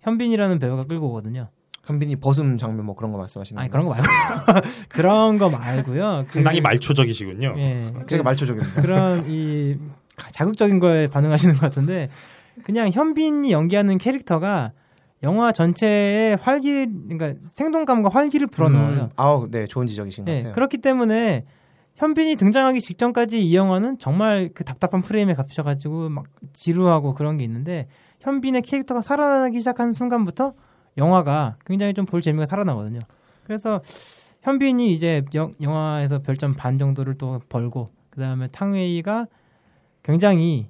[0.00, 1.48] 현빈이라는 배우가 끌고 오거든요.
[1.86, 3.84] 현빈이 버슴 장면 뭐 그런 거 말씀하시는 아니 거예요?
[3.84, 6.24] 그런 거 말고 그런 거 말고요.
[6.28, 7.54] 그- 상당히 말초적이시군요.
[7.58, 8.82] 예, 제가 말초적입니다.
[8.82, 9.76] 그런 이
[10.32, 12.08] 자극적인 거에 반응하시는 것 같은데
[12.64, 14.72] 그냥 현빈이 연기하는 캐릭터가
[15.22, 19.02] 영화 전체의 활기 그러니까 생동감과 활기를 불어넣어요.
[19.04, 20.54] 음, 아우, 네, 좋은 지적이신 것 네, 같아요.
[20.54, 21.44] 그렇기 때문에
[21.96, 27.88] 현빈이 등장하기 직전까지 이 영화는 정말 그 답답한 프레임에 갇혀가지고 막 지루하고 그런 게 있는데
[28.20, 30.54] 현빈의 캐릭터가 살아나기 시작한 순간부터
[30.96, 33.00] 영화가 굉장히 좀 볼 재미가 살아나거든요.
[33.44, 33.82] 그래서
[34.42, 39.26] 현빈이 이제 영, 영화에서 별점 반 정도를 또 벌고 그 다음에 탕웨이가
[40.02, 40.68] 굉장히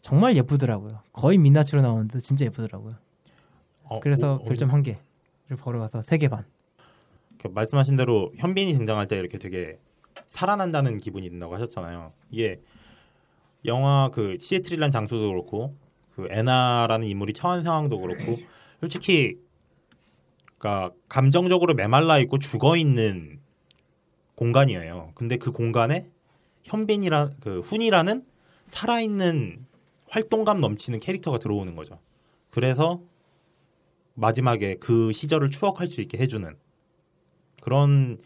[0.00, 1.02] 정말 예쁘더라고요.
[1.12, 2.92] 거의 민낯으로 나오는데 진짜 예쁘더라고요.
[3.84, 6.44] 어, 그래서 어, 별점 한 개를 벌어가서 세 개 반.
[7.38, 9.78] 그 말씀하신 대로 현빈이 등장할 때 이렇게 되게
[10.30, 12.12] 살아난다는 기분이 든다고 하셨잖아요.
[12.30, 12.60] 이게
[13.66, 15.74] 영화 그 시애틀이라는 장소도 그렇고
[16.14, 18.38] 그 애나라는 인물이 처한 상황도 그렇고
[18.80, 19.36] 솔직히
[20.58, 23.40] 그러니까 감정적으로 메말라 있고 죽어 있는
[24.34, 25.12] 공간이에요.
[25.14, 26.08] 근데 그 공간에
[26.64, 28.24] 현빈이라 그 훈이라는
[28.66, 29.66] 살아있는
[30.08, 31.98] 활동감 넘치는 캐릭터가 들어오는 거죠.
[32.50, 33.00] 그래서
[34.14, 36.56] 마지막에 그 시절을 추억할 수 있게 해주는
[37.62, 38.18] 그런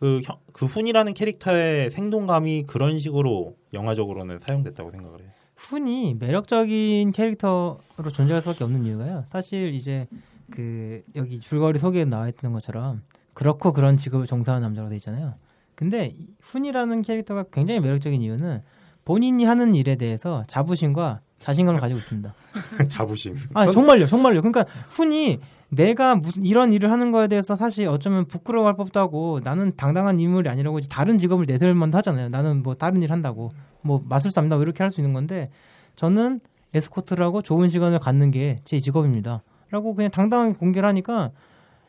[0.00, 5.30] 그, 형- 그 훈이라는 캐릭터의 생동감이 그런 식으로 영화적으로는 사용됐다고 생각을 해요.
[5.56, 7.80] 훈이 매력적인 캐릭터로
[8.12, 9.24] 존재할 수밖에 없는 이유가요.
[9.26, 10.06] 사실 이제
[10.50, 13.02] 그 여기 줄거리 소개에 나와 있던 것처럼
[13.34, 15.34] 그렇고 그런 직업을 종사하는 남자로 돼 있잖아요.
[15.74, 18.62] 근데 이 훈이라는 캐릭터가 굉장히 매력적인 이유는
[19.04, 22.34] 본인이 하는 일에 대해서 자부심과 자신감을 가지고 있습니다.
[22.88, 23.36] 자부심.
[23.54, 24.40] 아 정말요, 정말요.
[24.42, 29.72] 그러니까 훈이 내가 무슨 이런 일을 하는 거에 대해서 사실 어쩌면 부끄러워할 법도 하고 나는
[29.76, 32.28] 당당한 인물이 아니라고 이제 다른 직업을 내세울 만도 하잖아요.
[32.28, 33.50] 나는 뭐 다른 일 한다고
[33.82, 34.56] 뭐 마술사입니다.
[34.56, 35.50] 뭐 이렇게 할 수 있는 건데
[35.96, 36.40] 저는
[36.74, 39.42] 에스코트라고 좋은 시간을 갖는 게 제 직업입니다.
[39.70, 41.30] 라고 그냥 당당하게 공개를 하니까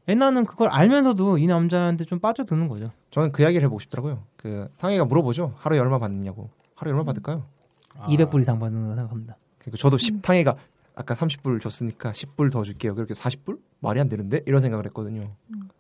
[0.08, 2.86] 애나는 그걸 알면서도 이 남자한테 좀 빠져드는 거죠.
[3.12, 4.24] 저는 그 이야기를 해보고 싶더라고요.
[4.38, 5.54] 그 탕이가 물어보죠.
[5.58, 6.50] 하루에 얼마 받느냐고.
[6.76, 7.44] 하루에 얼마 받을까요?
[8.00, 9.38] 아, 200불 이상 받는 거 생각합니다.
[9.60, 10.56] 그러니까 저도 10 탕이가
[10.96, 12.96] 아까 30불 줬으니까 10불 더 줄게요.
[12.96, 13.60] 그렇게 40불?
[13.80, 15.32] 말이 안 되는데 이런 생각을 했거든요.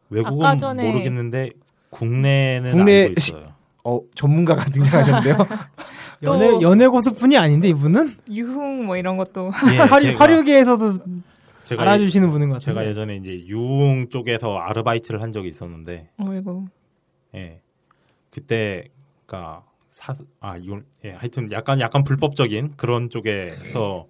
[0.09, 1.51] 외국은 아까 전에- 모르겠는데
[1.89, 3.53] 국내는 국내- 알고 있어요.
[3.83, 5.37] 어 전문가가 등장하셨는데요.
[5.37, 5.45] 또-
[6.33, 10.93] 연애 연애 고수뿐이 아닌데 이분은 유흥 뭐 이런 것도 예, 화류, 화류계에서도
[11.63, 12.75] 제가 알아주시는 분인 것 같아요.
[12.75, 16.65] 제가 예전에 이제 유흥 쪽에서 아르바이트를 한 적이 있었는데 어이구
[17.35, 17.61] 예.
[18.29, 18.85] 그때
[19.25, 19.63] 그니까
[20.41, 24.07] 사아 이건 예, 하여튼 약간 약간 불법적인 그런 쪽에서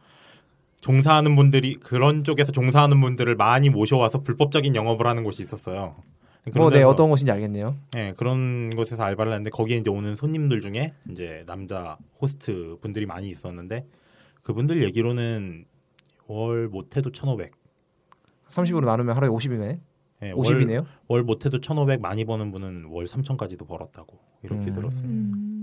[0.82, 5.96] 종사하는 분들이 그런 쪽에서 종사하는 분들을 많이 모셔와서 불법적인 영업을 하는 곳이 있었어요.
[6.56, 7.76] 뭐 네 어떤 곳인지 알겠네요.
[7.98, 13.30] 예, 그런 곳에서 알바를 했는데 거기에 이제 오는 손님들 중에 이제 남자 호스트 분들이 많이
[13.30, 13.86] 있었는데
[14.44, 15.66] 그분들 얘기로는
[16.28, 17.52] 월 못해도 1,500.
[18.48, 19.80] 30으로 나누면 하루에 50이네.
[20.24, 20.78] 예, 50이네요.
[20.78, 24.74] 월, 월 못해도 1,500 많이 버는 분은 월 3,000까지도 벌었다고 이렇게 음.
[24.74, 25.08] 들었어요.
[25.08, 25.57] 음.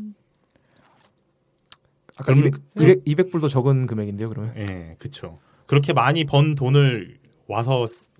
[2.17, 4.55] 아까 그럼 200, 200, 불도 적은 금액인데요, 그러면.
[4.57, 5.39] 예, 그렇죠.
[5.67, 8.11] 그렇게 많이 번 돈을 와서 쓰-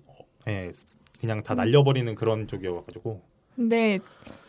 [0.47, 0.71] 예,
[1.19, 3.21] 그냥 다 날려버리는 그런 쪽이어가지고
[3.55, 3.99] 근데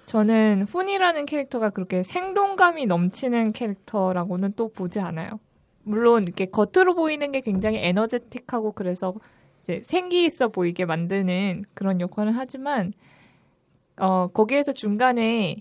[0.06, 5.38] 저는 훈이라는 캐릭터가 그렇게 생동감이 넘치는 캐릭터라고는 또 보지 않아요.
[5.84, 9.14] 물론 이렇게 겉으로 보이는 게 굉장히 에너제틱하고 그래서
[9.62, 12.92] 이제 생기 있어 보이게 만드는 그런 역할을 하지만
[13.96, 15.56] 어 거기에서 중간에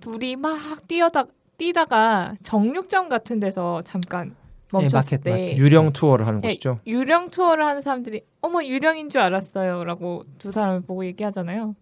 [0.00, 1.26] 둘이 막 뛰어다
[1.58, 4.34] 뛰다가 정육점 같은 데서 잠깐
[4.72, 5.56] 멈췄을 마켓, 때 마켓.
[5.58, 6.80] 유령 투어를 하는 예, 곳이죠.
[6.86, 11.74] 유령 투어를 하는 사람들이 어머 유령인 줄 알았어요라고 두 사람을 보고 얘기하잖아요.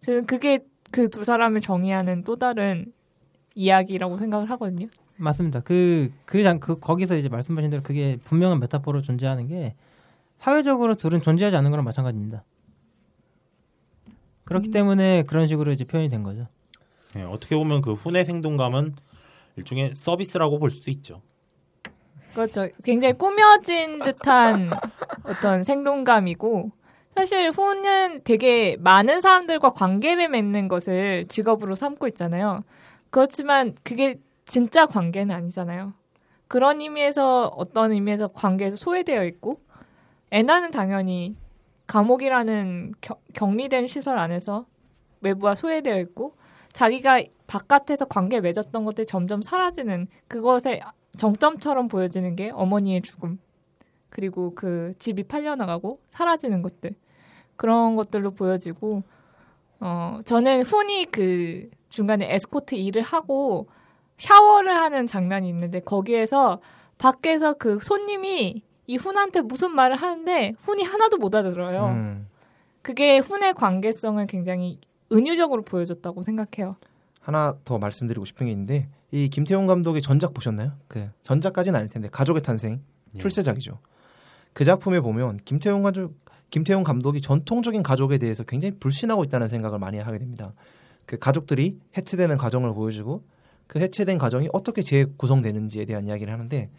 [0.00, 2.92] 저는 그게 그 두 사람을 정의하는 또 다른
[3.54, 4.86] 이야기라고 생각을 하거든요.
[5.16, 5.60] 맞습니다.
[5.60, 9.74] 그, 그, 장- 그, 거기서 이제 말씀하신 대로 그게 분명한 메타포로 존재하는 게
[10.38, 12.44] 사회적으로 둘은 존재하지 않는 거랑 마찬가지입니다.
[14.44, 16.46] 그렇기 때문에 그런 식으로 이제 표현이 된 거죠.
[17.16, 18.94] 예, 어떻게 보면 그 훈의 생동감은
[19.58, 21.22] 일종의 서비스라고 볼 수도 있죠.
[22.34, 22.68] 그렇죠.
[22.84, 24.70] 굉장히 꾸며진 듯한
[25.24, 26.70] 어떤 생동감이고
[27.14, 32.62] 사실 후는 되게 많은 사람들과 관계를 맺는 것을 직업으로 삼고 있잖아요.
[33.10, 35.92] 그렇지만 그게 진짜 관계는 아니잖아요.
[36.46, 39.60] 그런 의미에서 어떤 의미에서 관계에서 소외되어 있고
[40.30, 41.36] 애나는 당연히
[41.88, 44.66] 감옥이라는 겨- 격리된 시설 안에서
[45.20, 46.34] 외부와 소외되어 있고
[46.72, 50.82] 자기가 바깥에서 관계 맺었던 것들이 점점 사라지는 그것의
[51.16, 53.38] 정점처럼 보여지는 게 어머니의 죽음
[54.10, 56.94] 그리고 그 집이 팔려나가고 사라지는 것들
[57.56, 59.02] 그런 것들로 보여지고
[59.80, 63.68] 어 저는 훈이 그 중간에 에스코트 일을 하고
[64.16, 66.60] 샤워를 하는 장면이 있는데 거기에서
[66.98, 71.86] 밖에서 그 손님이 이 훈한테 무슨 말을 하는데 훈이 하나도 못 알아들어요.
[71.86, 72.28] 음.
[72.82, 74.80] 그게 훈의 관계성을 굉장히
[75.12, 76.76] 은유적으로 보여줬다고 생각해요.
[77.20, 80.72] 하나 더 말씀드리고 싶은 게 있는데 이 김태용 감독의 전작 보셨나요?
[80.88, 82.80] 그 전작까지는 아닐 텐데 가족의 탄생
[83.14, 83.18] 예.
[83.18, 83.78] 출세작이죠.
[84.52, 86.14] 그 작품에 보면 김태용 가족
[86.50, 90.52] 김태용 감독이 전통적인 가족에 대해서 굉장히 불신하고 있다는 생각을 많이 하게 됩니다.
[91.04, 93.22] 그 가족들이 해체되는 과정을 보여주고
[93.66, 96.70] 그 해체된 가정이 어떻게 재구성되는지에 대한 이야기를 하는데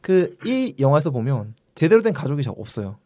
[0.00, 2.98] 그 이 영화에서 보면 제대로 된 가족이 잘 없어요.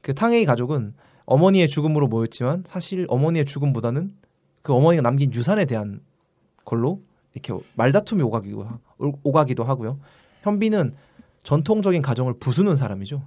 [0.00, 0.94] 그 탕웨이 가족은
[1.28, 4.12] 어머니의 죽음으로 모였지만 사실 어머니의 죽음보다는
[4.62, 6.00] 그 어머니가 남긴 유산에 대한
[6.64, 7.02] 걸로
[7.34, 8.78] 이렇게 말다툼이 오가기도, 하-
[9.22, 9.98] 오가기도 하고요.
[10.42, 10.94] 현빈은
[11.42, 13.22] 전통적인 가정을 부수는 사람이죠.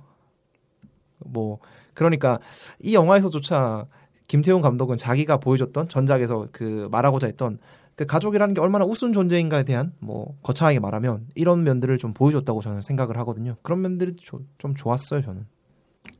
[1.19, 1.59] 뭐
[1.93, 2.39] 그러니까
[2.79, 3.85] 이 영화에서조차
[4.27, 7.59] 김태훈 감독은 자기가 보여줬던 전작에서 그 말하고자 했던
[7.95, 12.81] 그 가족이라는 게 얼마나 우스운 존재인가에 대한 뭐 거창하게 말하면 이런 면들을 좀 보여줬다고 저는
[12.81, 13.57] 생각을 하거든요.
[13.61, 15.45] 그런 면들이 조- 좀 좋았어요 저는.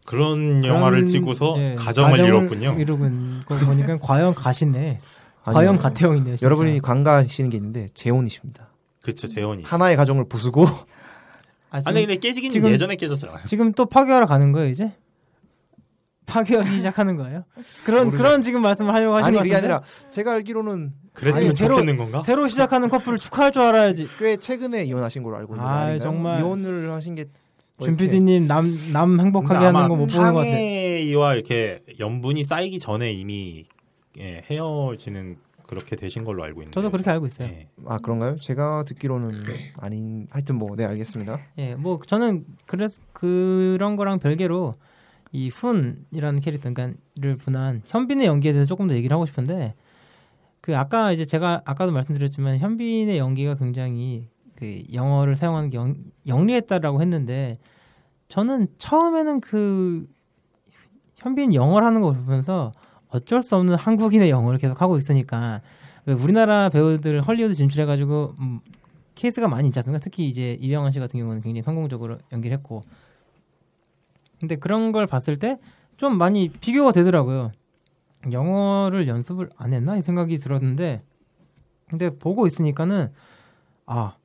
[0.06, 2.76] 그런 영화를 찍고서 예, 가정을, 이뤘군요.
[2.80, 5.00] 이루군 거 보니까 과연 가시네.
[5.44, 6.36] 과연 가태형이네요.
[6.36, 6.46] 진짜.
[6.46, 8.68] 여러분이 관가하시는 게 있는데 재혼이십니다.
[9.02, 9.64] 그쵸 재혼이.
[9.64, 10.66] 하나의 가정을 부수고
[11.72, 13.40] 아, 지금, 아니 근데 깨지긴 지금- 예전에 깨졌잖아요.
[13.48, 14.92] 지금 또 파괴하러 가는 거예요 이제?
[16.28, 17.44] 파괴하기 시작하는 거예요?
[17.84, 21.98] 그런 모르겠- 그런 지금 말씀을 하려고 하시는 아니 것 그게 아니라 제가 알기로는 그랬으면 좋겠는
[21.98, 22.22] 건가?
[22.22, 24.08] 새로 시작하는 커플을 축하할 줄 알아야지.
[24.20, 25.98] 꽤 최근에 이혼하신 걸로 알고 있는데 아?
[26.00, 26.40] 정말.
[26.40, 27.28] 이혼을 하신 게뭐
[27.86, 30.50] 준 이렇게- PD님 남 남 행복하게 하는 거 못 보는 것 같아.
[30.52, 33.66] 탕웨이와 이렇게 연분이 쌓이기 전에 이미
[34.20, 36.74] 예, 헤어지는 그렇게 되신 걸로 알고 있는데.
[36.74, 37.48] 저도 그렇게 알고 있어요.
[37.48, 37.68] 예.
[37.86, 38.36] 아 그런가요?
[38.38, 39.46] 제가 듣기로는
[39.78, 41.40] 아닌 하여튼 뭐 네 알겠습니다.
[41.60, 44.74] 예, 뭐 저는 그래서 그런 거랑 별개로
[45.32, 49.74] 이 훈이라는 캐릭터를 분한 현빈의 연기에 대해서 조금 더 얘기를 하고 싶은데
[50.60, 54.28] 그 아까 이제 제가 아까도 말씀드렸지만 현빈의 연기가 굉장히
[54.62, 55.96] 그 영어를 사용하는 게 영,
[56.28, 57.56] 영리했다라고 했는데
[58.28, 60.06] 저는 처음에는 그
[61.16, 62.72] 현빈 영어를 하는 거 보면서
[63.10, 65.62] 어쩔 수 없는 한국인의 영어를 계속 하고 있으니까
[66.06, 68.60] 왜 우리나라 배우들 헐리우드 진출해가지고 음,
[69.16, 70.00] 케이스가 많이 있지 않습니까?
[70.02, 72.82] 특히 이제 이병헌 씨 같은 경우는 굉장히 성공적으로 연기를 했고
[74.40, 75.58] 근데 그런 걸 봤을 때
[76.02, 77.52] 좀 많이 비교가 되더라고요.
[78.32, 81.04] 영어를 연습을 안 했나 이 생각이 들었는데
[81.88, 83.12] 근데 보고 있으니까는
[83.86, 84.16] 아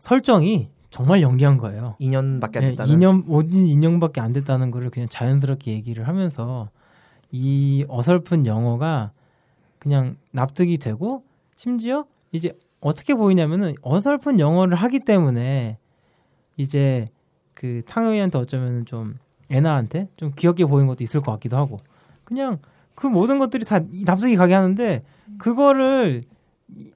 [0.00, 1.94] 설정이 정말 연기한 거예요.
[2.00, 6.68] 2년밖에 안 네, 됐다는 2년 오진 2년밖에 안 됐다는 거를 그냥 자연스럽게 얘기를 하면서
[7.30, 9.12] 이 어설픈 영어가
[9.78, 11.22] 그냥 납득이 되고
[11.54, 15.78] 심지어 이제 어떻게 보이냐면은 어설픈 영어를 하기 때문에
[16.56, 17.04] 이제
[17.54, 19.18] 그 탕웨이한테 어쩌면 좀
[19.50, 21.76] 애나한테 좀 귀엽게 보이는 것도 있을 것 같기도 하고
[22.24, 22.58] 그냥
[22.94, 25.02] 그 모든 것들이 다 이- 납득이 가게 하는데
[25.38, 26.22] 그거를
[26.74, 26.90] 이-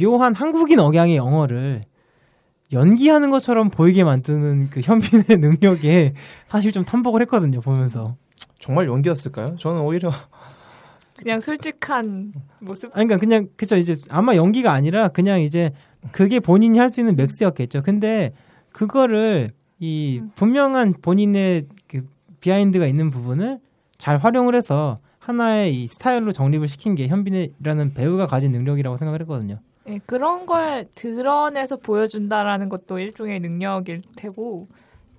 [0.00, 1.82] 묘한 한국인 억양의 영어를
[2.72, 6.14] 연기하는 것처럼 보이게 만드는 그 현빈의 능력에
[6.48, 8.16] 사실 좀 탐복을 했거든요 보면서
[8.60, 9.56] 정말 연기였을까요?
[9.58, 10.10] 저는 오히려
[11.18, 12.86] 그냥 솔직한 모습.
[12.96, 15.70] 아니 그러니까 그냥 그쵸 이제 아마 연기가 아니라 그냥 이제
[16.10, 18.32] 그게 본인이 할 수 있는 맥스였겠죠 근데
[18.72, 20.30] 그거를 이 음.
[20.34, 22.06] 분명한 본인의 그
[22.40, 23.58] 비하인드가 있는 부분을
[23.98, 29.58] 잘 활용을 해서 하나의 이 스타일로 정립을 시킨 게 현빈이라는 배우가 가진 능력이라고 생각을 했거든요
[29.88, 34.68] 예, 그런 걸 드러내서 보여준다라는 것도 일종의 능력일 테고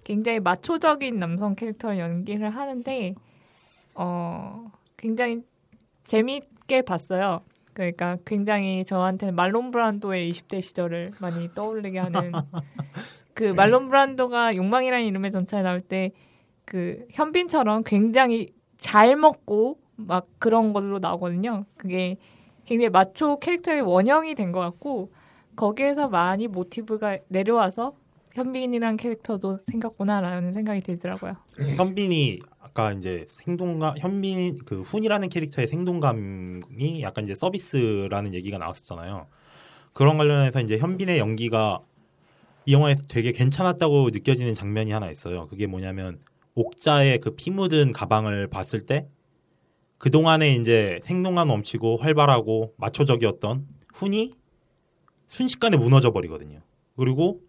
[0.03, 3.16] 굉장히 마초적인 남성 캐릭터를 연기를 하는데
[3.95, 5.43] 어 굉장히
[6.03, 7.41] 재미있게 봤어요.
[7.74, 12.32] 그러니까 굉장히 저한테는 말론 브란도의 20대 시절을 많이 떠올리게 하는
[13.34, 16.11] 그 말론 브란도가 욕망이라는 이름의 전차에 나올 때
[16.66, 21.64] 그 현빈처럼 굉장히 잘 먹고 막 그런 걸로 나오거든요.
[21.78, 22.18] 그게
[22.66, 25.11] 굉장히 마초 캐릭터의 원형이 된 것 같고
[25.55, 27.93] 거기에서 많이 모티브가 내려와서
[28.34, 31.36] 현빈이란 캐릭터도 생겼구나라는 생각이 들더라고요.
[31.78, 39.28] 현빈이 아까 이제 생동감 현빈 그 훈이라는 캐릭터의 생동감이 약간 이제 서비스라는 얘기가 나왔었잖아요.
[39.93, 41.82] 그런 관련해서 이제 현빈의 연기가
[42.66, 45.47] 이 영화에서 되게 괜찮았다고 느껴지는 장면이 하나 있어요.
[45.47, 46.20] 그게 뭐냐면
[46.55, 49.07] 옥자의 그 피 묻은 가방을 봤을 때
[50.04, 54.34] 그동안에 이제 생동감 넘치고 활발하고 마초적이었던 훈이
[55.28, 56.60] 순식간에 무너져 버리거든요.
[56.97, 57.39] 그리고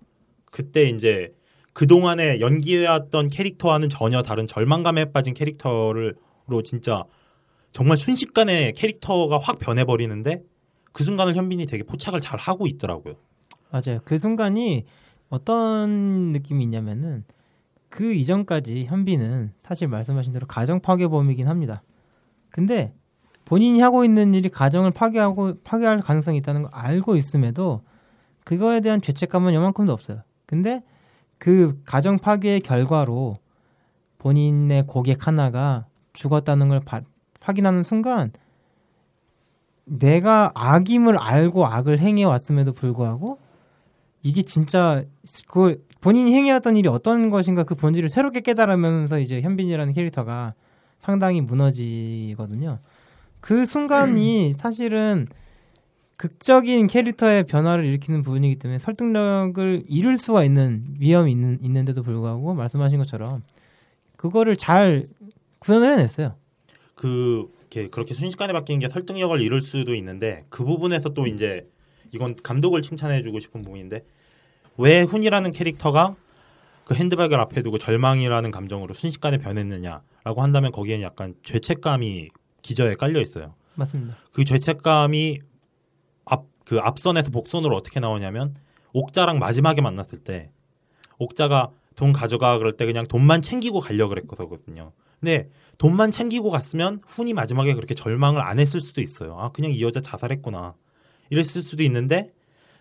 [0.52, 1.34] 그때 이제
[1.72, 6.14] 그동안에 연기해왔던 캐릭터와는 전혀 다른 절망감에 빠진 캐릭터를
[6.46, 7.02] 로 진짜
[7.72, 10.44] 정말 순식간에 캐릭터가 확 변해버리는데
[10.92, 13.14] 그 순간을 현빈이 되게 포착을 잘 하고 있더라고요.
[13.72, 13.98] 맞아요.
[14.04, 14.84] 그 순간이
[15.28, 17.24] 어떤 느낌이 있냐면은
[17.88, 21.82] 그 이전까지 현빈은 사실 말씀하신 대로 가정 파괴범이긴 합니다.
[22.54, 22.94] 근데
[23.44, 27.80] 본인이 하고 있는 일이 가정을 파괴하고 파괴할 가능성이 있다는 걸 알고 있음에도
[28.44, 30.22] 그거에 대한 죄책감은 요만큼도 없어요.
[30.46, 30.84] 근데
[31.38, 33.34] 그 가정 파괴의 결과로
[34.18, 37.00] 본인의 고객 하나가 죽었다는 걸 바,
[37.40, 38.30] 확인하는 순간
[39.84, 43.40] 내가 악임을 알고 악을 행해 왔음에도 불구하고
[44.22, 45.02] 이게 진짜
[45.48, 50.54] 그 본인이 행해왔던 일이 어떤 것인가 그 본질을 새롭게 깨달으면서 이제 현빈이라는 캐릭터가
[50.98, 52.78] 상당히 무너지거든요.
[53.40, 55.26] 그 순간이 사실은
[56.16, 62.98] 극적인 캐릭터의 변화를 일으키는 부분이기 때문에 설득력을 잃을 수가 있는 위험이 있는, 있는데도 불구하고 말씀하신
[62.98, 63.42] 것처럼
[64.16, 65.02] 그거를 잘
[65.58, 66.36] 구현을 해냈어요.
[66.94, 67.52] 그
[67.90, 71.68] 그렇게 순식간에 바뀌는 게 설득력을 잃을 수도 있는데 그 부분에서 또 이제
[72.12, 74.04] 이건 감독을 칭찬해주고 싶은 부분인데
[74.78, 76.14] 왜 훈이라는 캐릭터가
[76.84, 82.28] 그 핸드백을 앞에 두고 절망이라는 감정으로 순식간에 변했느냐라고 한다면 거기에는 약간 죄책감이
[82.62, 83.54] 기저에 깔려 있어요.
[83.74, 84.16] 맞습니다.
[84.32, 85.40] 그 죄책감이
[86.26, 88.54] 앞 그 앞선에서 복선으로 어떻게 나오냐면
[88.92, 90.50] 옥자랑 마지막에 만났을 때
[91.18, 94.92] 옥자가 돈 가져가 그럴 때 그냥 돈만 챙기고 가려 그랬거든요.
[95.20, 99.36] 근데 돈만 챙기고 갔으면 훈이 마지막에 그렇게 절망을 안 했을 수도 있어요.
[99.38, 100.74] 아 그냥 이 여자 자살했구나
[101.30, 102.32] 이랬을 수도 있는데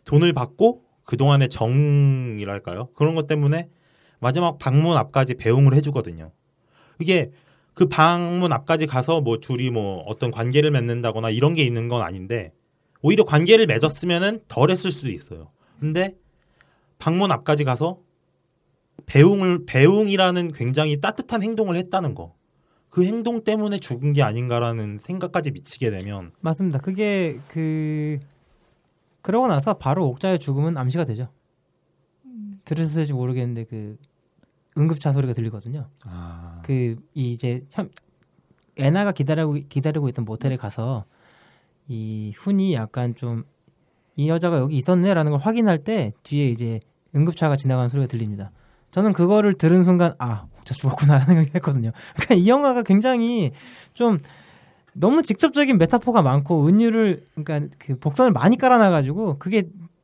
[0.06, 3.70] 돈을 받고 그 동안의 정이랄까요 그런 것 때문에
[4.24, 6.32] 마지막 방문 앞까지 배웅을 해주거든요.
[7.00, 7.32] 이게
[7.74, 12.54] 그 방문 앞까지 가서 뭐 둘이 뭐 어떤 관계를 맺는다거나 이런 게 있는 건 아닌데
[13.02, 15.52] 오히려 관계를 맺었으면은 덜 했을 수도 있어요.
[15.80, 16.16] 근데
[16.98, 18.00] 방문 앞까지 가서
[19.06, 22.34] 배웅을 배웅이라는 굉장히 따뜻한 행동을 했다는 거.
[22.90, 26.80] 그 행동 때문에 죽은 게 아닌가라는 생각까지 미치게 되면 맞습니다.
[26.80, 28.20] 그게 그
[29.22, 31.28] 그러고 나서 바로 옥자의 죽음은 암시가 되죠.
[32.66, 33.98] 들으실지 모르겠는데 그
[34.78, 35.88] 응급차 소리가 들리거든요.
[36.06, 37.90] 아, 그 이제 현
[38.78, 41.06] 애나가 기다리고 기다리고 있던 모텔에 가서
[41.88, 43.44] 이 훈이 약간 좀
[44.16, 46.80] 이 여자가 여기 있었네라는 걸 확인할 때 뒤에 이제
[47.16, 48.52] 응급차가 지나가는 소리가 들립니다.
[48.92, 51.92] 저는 그거를 들은 순간 아 옥자 죽었구나라는 생각이 했거든요.
[52.16, 53.52] 그러니까 이 영화가 굉장히
[53.94, 54.20] 좀
[54.94, 59.64] 너무 직접적인 메타포가 많고 은유를 그러니까 그 복선을 많이 깔아놔가지고 그게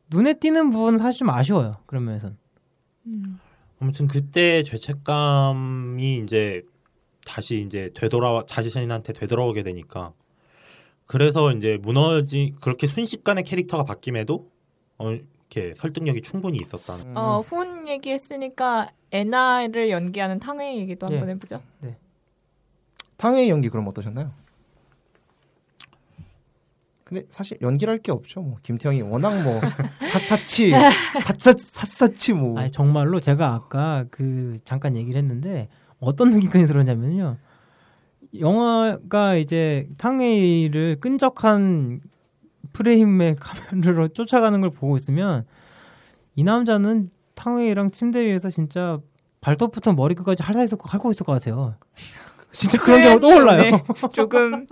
[0.09, 1.73] 눈에 띄는 부분은 사실 좀 아쉬워요.
[1.85, 2.35] 그런 면에서는.
[3.79, 6.63] 아무튼 그때 죄책감이 이제
[7.25, 10.13] 다시 이제 되돌아 자신한테 되돌아오게 되니까
[11.05, 14.51] 그래서 이제 무너지 그렇게 순식간에 캐릭터가 바뀜에도
[14.97, 17.17] 어, 이렇게 설득력이 충분히 있었다는.
[17.17, 21.15] 어, 훈 얘기했으니까 애나를 연기하는 탕웨이 얘기도 예.
[21.15, 21.61] 한번 해보죠.
[23.17, 24.31] 탕웨이 연기 그럼 어떠셨나요?
[27.09, 28.39] 근데 사실 연기를 할게 없죠.
[28.41, 29.59] 뭐 김태형이 워낙 뭐
[30.13, 30.71] 샅샅이
[31.19, 37.37] 샅샅 샅샅이 뭐 아니 정말로 제가 아까 그 잠깐 얘기를 했는데 어떤 느낌까지 들었냐면요.
[38.39, 42.01] 영화가 이제 탕웨이를 끈적한
[42.73, 45.47] 프레임의 카메라로 쫓아가는 걸 보고 있으면
[46.35, 48.99] 이 남자는 탕웨이랑 침대 위에서 진짜
[49.41, 51.73] 발톱부터 머리끝까지 핥아 있을 거 핥고 있을 것 같아요.
[52.51, 53.61] 진짜 그런 경우 떠올라요.
[53.63, 53.83] 네,
[54.13, 54.67] 조금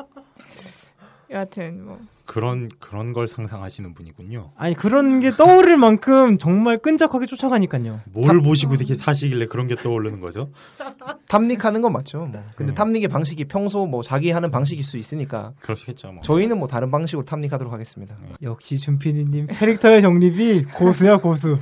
[1.31, 4.51] 여하튼 뭐 그런 그런 걸 상상하시는 분이군요.
[4.57, 8.01] 아니 그런 게 떠오를 만큼 정말 끈적하게 쫓아가니까요.
[8.11, 10.51] 뭘 보시고 이렇게 사시길래 그런 게 떠오르는 거죠?
[11.29, 12.25] 탐닉하는 건 맞죠.
[12.25, 12.43] 뭐.
[12.55, 12.75] 근데 음.
[12.75, 16.11] 탐닉의 방식이 평소 뭐 자기 하는 방식일 수 있으니까 그러시겠죠.
[16.11, 16.21] 뭐.
[16.21, 18.17] 저희는 뭐 다른 방식으로 탐닉하도록 하겠습니다.
[18.43, 21.57] 역시 준피디님 캐릭터의 정립이 고수야 고수.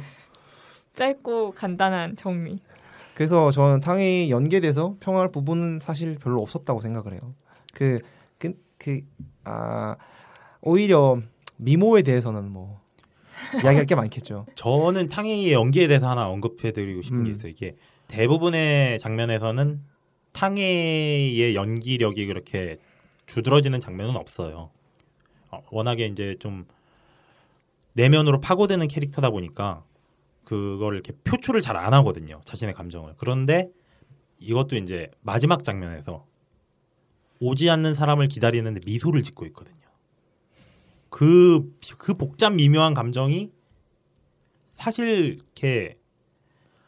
[0.96, 2.60] 짧고 간단한 정리.
[3.14, 3.82] 그래서 저는
[4.30, 7.22] 연기에 대해서 평할 부분은 사실 별로 없었다고 생각을 해요.
[7.74, 8.00] 그,
[8.40, 9.02] 그, 그,
[9.44, 9.96] 아,
[10.66, 11.22] 오히려
[11.58, 12.82] 미모에 대해서는 뭐,
[13.54, 14.46] 이야기할 게 많겠죠.
[14.56, 17.32] 저는 탕웨이의 연기에 대해서 하나 언급해드리고 싶은 게 음.
[17.32, 17.52] 있어요.
[17.52, 17.76] 이게
[18.08, 19.82] 대부분의 장면에서는
[20.34, 22.78] 탕웨이의 연기력이 그렇게
[23.28, 24.70] 두드러지는 장면은 없어요.
[25.52, 26.66] 어, 워낙에 이제 좀
[27.94, 29.84] 내면으로 파고드는 캐릭터다 보니까
[30.44, 32.42] 그거를 이렇게 표출을 잘 안 하거든요.
[32.44, 33.14] 자신의 감정을.
[33.18, 33.70] 그런데
[34.40, 36.26] 이것도 이제 마지막 장면에서
[37.40, 39.85] 오지 않는 사람을 기다리는데 미소를 짓고 있거든요.
[41.16, 43.50] 그, 그 복잡 미묘한 감정이
[44.72, 45.98] 사실 이렇게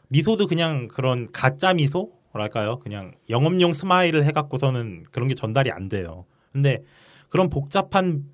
[0.08, 2.78] 미소도 그냥 그런 가짜 미소랄까요?
[2.80, 6.26] 그냥 영업용 스마일을 해갖고서는 그런 게 전달이 안 돼요.
[6.52, 6.84] 근데
[7.30, 8.26] 그런 복잡한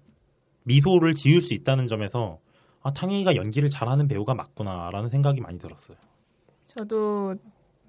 [0.64, 2.40] 미소를 지을 수 있다는 점에서
[2.82, 5.96] 아, 탕웨이가 연기를 잘하는 배우가 맞구나라는 생각이 많이 들었어요.
[6.66, 7.36] 저도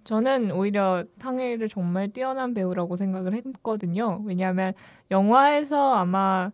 [0.04, 4.22] 저는 오히려 탕웨이를 정말 뛰어난 배우라고 생각을 했거든요.
[4.26, 4.76] 왜냐하면
[5.10, 6.52] 영화에서 아마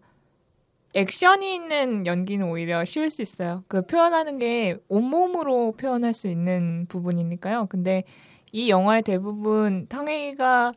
[0.93, 3.63] 액션이 있는 연기는 오히려 쉬울 수 있어요.
[3.67, 7.67] 그 표현하는 게 온몸으로 표현할 수 있는 부분이니까요.
[7.67, 8.03] 근데
[8.51, 10.73] 이 영화의 대부분 탕웨이가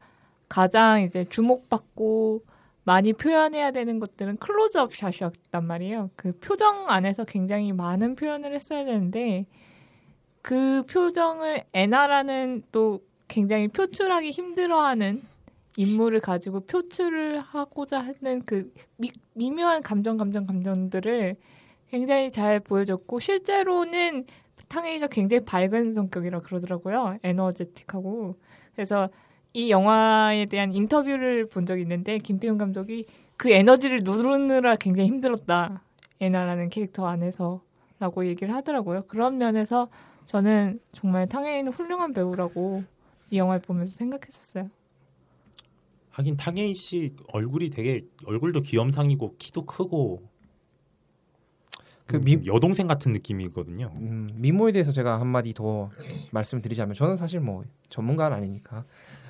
[0.48, 2.42] 가장 이제 주목받고
[2.84, 6.10] 많이 표현해야 되는 것들은 클로즈업 샷이었단 말이에요.
[6.16, 9.46] 그 표정 안에서 굉장히 많은 표현을 했어야 되는데
[10.42, 15.22] 그 표정을 에나라는 또 굉장히 표출하기 힘들어하는
[15.76, 21.36] 인물을 가지고 표출을 하고자 하는 그 미, 미묘한 감정 감정 감정들을
[21.88, 24.26] 굉장히 잘 보여줬고 실제로는
[24.68, 28.36] 탕웨이가 굉장히 밝은 성격이라 그러더라고요 에너제틱하고
[28.74, 29.08] 그래서
[29.52, 33.06] 이 영화에 대한 인터뷰를 본 적이 있는데 김태훈 감독이
[33.36, 35.82] 그 에너지를 누르느라 굉장히 힘들었다
[36.20, 39.88] 에나라는 캐릭터 안에서라고 얘기를 하더라고요 그런 면에서
[40.24, 42.82] 저는 정말 탕웨이는 훌륭한 배우라고
[43.30, 44.70] 이 영화를 보면서 생각했었어요.
[46.14, 50.22] 하긴 탕웨이 씨 얼굴이 되게 얼굴도 귀염상이고 키도 크고
[52.06, 53.90] 그 음, 미, 여동생 같은 느낌이거든요.
[53.96, 55.90] 음, 미모에 대해서 제가 한 마디 더
[56.30, 58.84] 말씀드리자면 저는 사실 뭐 전문가는 아니니까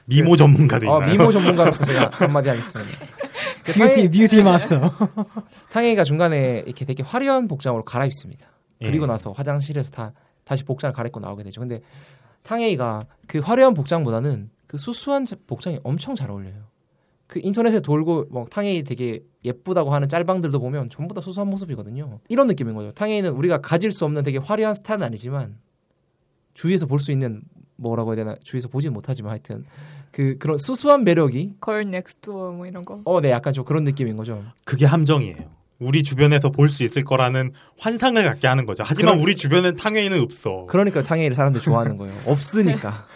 [0.05, 1.13] 미모 전문가도 어, 있나요?
[1.13, 2.91] 미모 전문가로서 제가 한 마디 하겠습니다.
[3.65, 4.91] 그 beauty beauty master.
[5.73, 8.47] 탕웨이가 중간에 이렇게 되게 화려한 복장으로 갈아입습니다.
[8.83, 8.87] 예.
[8.87, 10.13] 그리고 나서 화장실에서 다
[10.45, 11.63] 다시 복장을 갈아입고 나오게 되죠.
[11.63, 11.81] 근데
[12.43, 16.74] 탕웨이가 그 화려한 복장보다는 그 수수한 제- 복장이 엄청 잘 어울려요.
[17.35, 22.21] 그 인터넷에 돌고 뭐 탕웨이 되게 예쁘다고 하는 짤방들도 보면 전부 다 수수한 모습이거든요.
[22.29, 22.93] 이런 느낌인 거죠.
[22.93, 25.57] 탕웨이는 우리가 가질 수 없는 되게 화려한 스타일은 아니지만
[26.55, 27.43] 주위에서 볼 수 있는
[27.75, 29.65] 뭐라고 해야 되나 주위에서 보진 못하지만 하여튼
[30.13, 33.01] 그 그런 수수한 매력이 걸 넥스트워 뭐 이런 거.
[33.05, 34.45] 어, 네, 약간 좀 그런 느낌인 거죠.
[34.65, 35.35] 그게 함정이에요.
[35.81, 38.85] 우리 주변에서 볼 수 있을 거라는 환상을 갖게 하는 거죠.
[38.87, 40.67] 하지만 그럼- 우리 주변엔 탕웨이는 없어.
[40.69, 42.15] 그러니까 탕웨이를 사람들이 좋아하는 거예요.
[42.31, 43.07] 없으니까.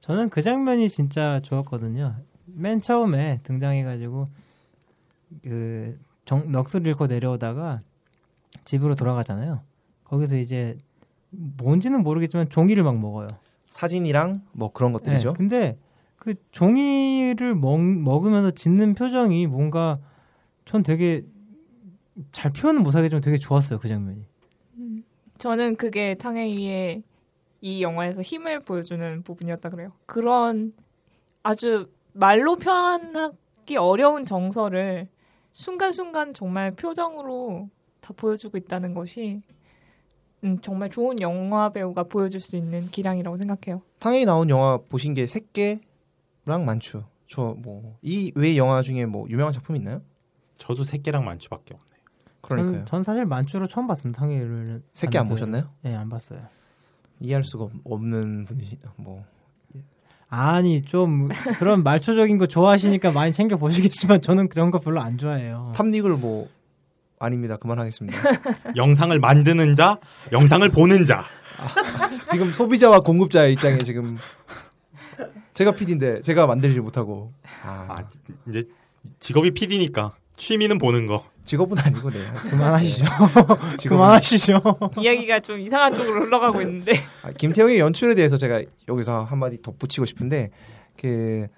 [0.00, 2.16] 저는 그 장면이 진짜 좋았거든요.
[2.46, 4.28] 맨 처음에 등장해가지고
[5.42, 7.80] 그 정, 넋을 잃고 내려오다가
[8.64, 9.62] 집으로 돌아가잖아요.
[10.04, 10.76] 거기서 이제
[11.30, 13.28] 뭔지는 모르겠지만 종이를 막 먹어요.
[13.68, 15.30] 사진이랑 뭐 그런 것들이죠.
[15.30, 15.78] 네, 근데
[16.16, 19.98] 그 종이를 먹, 먹으면서 짓는 표정이 뭔가
[20.64, 21.24] 전 되게
[22.32, 24.24] 잘 표현은 못하겠지만 되게 좋았어요 그 장면이.
[25.38, 27.02] 저는 그게 탕웨이의
[27.60, 29.92] 이 영화에서 힘을 보여주는 부분이었다 그래요.
[30.06, 30.72] 그런
[31.42, 35.08] 아주 말로 표현하기 어려운 정서를
[35.52, 37.68] 순간순간 정말 표정으로
[38.00, 39.40] 다 보여주고 있다는 것이
[40.44, 43.82] 음, 정말 좋은 영화 배우가 보여줄 수 있는 기량이라고 생각해요.
[43.98, 47.02] 탕웨이 나온 영화 보신 게 새끼랑 만추.
[47.26, 50.02] 저 뭐 이 외 영화 중에 뭐 유명한 작품 있나요?
[50.58, 52.04] 저도 새끼랑 만추밖에 없네요.
[52.42, 52.76] 그러니까요.
[52.80, 54.82] 전, 전 사실 만추로 처음 봤습니다 탕웨이를.
[54.92, 55.70] 새끼 안 보셨나요?
[55.82, 56.46] 네, 안 봤어요.
[57.20, 59.24] 이해할 수가 없- 없는 분이시 뭐
[60.36, 61.28] 아니 좀
[61.58, 65.72] 그런 말초적인 거 좋아하시니까 많이 챙겨 보시겠지만 저는 그런 거 별로 안 좋아해요.
[65.76, 66.48] 탐닉을 뭐
[67.20, 67.56] 아닙니다.
[67.56, 68.18] 그만하겠습니다.
[68.74, 69.98] 영상을 만드는 자,
[70.32, 71.24] 영상을 보는 자.
[72.30, 74.18] 지금 소비자와 공급자의 입장에 지금
[75.54, 77.32] 제가 PD인데 제가 만들지 못하고
[77.62, 78.04] 아, 아,
[78.48, 78.64] 이제
[79.20, 81.24] 직업이 PD니까 취미는 보는 거.
[81.44, 82.18] 직업은 아니고 네.
[82.50, 83.04] 그만하시죠.
[83.04, 84.60] 직업은- 그만하시죠.
[84.98, 90.50] 이야기가 좀 이상한 쪽으로 흘러가고 있는데 아, 김태형의 연출에 대해서 제가 여기서 한마디 덧붙이고 싶은데
[91.00, 91.48] 그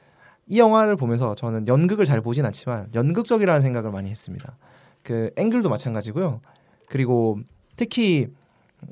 [0.48, 4.56] 이 영화를 보면서 저는 연극을 잘 보진 않지만 연극적이라는 생각을 많이 했습니다.
[5.02, 6.40] 그 앵글도 마찬가지고요.
[6.88, 7.40] 그리고
[7.74, 8.28] 특히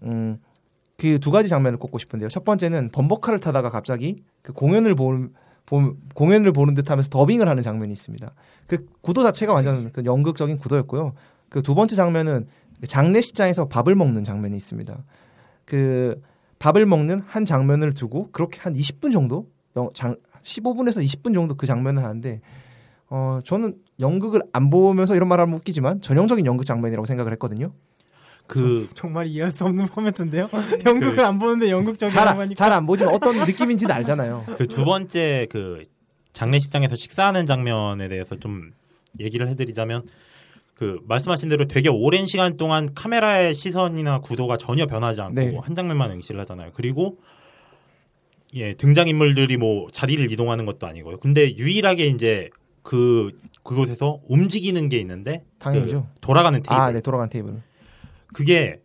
[0.02, 0.38] 음,
[0.98, 2.28] 그 두 가지 장면을 꼽고 싶은데요.
[2.28, 5.16] 첫 번째는 범버카를 타다가 갑자기 그 공연을 보,
[5.66, 8.32] 보, 공연을 보는 듯하면서 더빙을 하는 장면이 있습니다.
[8.66, 11.14] 그 구도 자체가 완전 그 연극적인 구도였고요.
[11.54, 12.48] 그 두 번째 장면은
[12.80, 15.04] 그 장례식장에서 밥을 먹는 장면이 있습니다.
[15.64, 16.20] 그
[16.58, 21.66] 밥을 먹는 한 장면을 두고 그렇게 한 20분 정도 영, 장, 15분에서 20분 정도 그
[21.66, 22.40] 장면을 하는데
[23.08, 27.72] 어 저는 연극을 안 보면서 이런 말하면 웃기지만 전형적인 연극 장면이라고 생각을 했거든요.
[28.46, 30.48] 그 정말 이해할 수 없는 코멘트인데요.
[30.86, 34.44] 연극을 안 보는데 연극적이라고 하니까 잘안 보지만 어떤 느낌인지는 알잖아요.
[34.58, 35.82] 그 두 번째 그
[36.32, 38.72] 장례식장에서 식사하는 장면에 대해서 좀
[39.20, 40.02] 얘기를 해드리자면
[40.74, 45.56] 그 말씀하신 대로 되게 오랜 시간 동안 카메라의 시선이나 구도가 전혀 변하지 않고 네.
[45.62, 46.72] 한 장면만 응시를 하잖아요.
[46.74, 47.18] 그리고
[48.54, 51.18] 예, 등장 인물들이 뭐 자리를 이동하는 것도 아니고요.
[51.18, 52.50] 근데 유일하게 이제
[52.82, 53.30] 그
[53.62, 56.08] 그곳에서 움직이는 게 있는데 당연히죠.
[56.14, 56.72] 그 돌아가는 테이블.
[56.82, 57.62] 아, 네, 돌아간 테이블.
[58.32, 58.80] 그게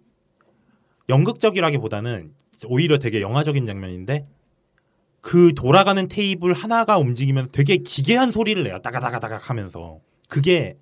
[1.10, 2.34] 연극적이라기보다는
[2.68, 4.28] 오히려 되게 영화적인 장면인데
[5.22, 8.80] 그 돌아가는 테이블 하나가 움직이면 되게 기괴한 소리를 내요.
[8.80, 10.78] 따가다가다가 하면서 그게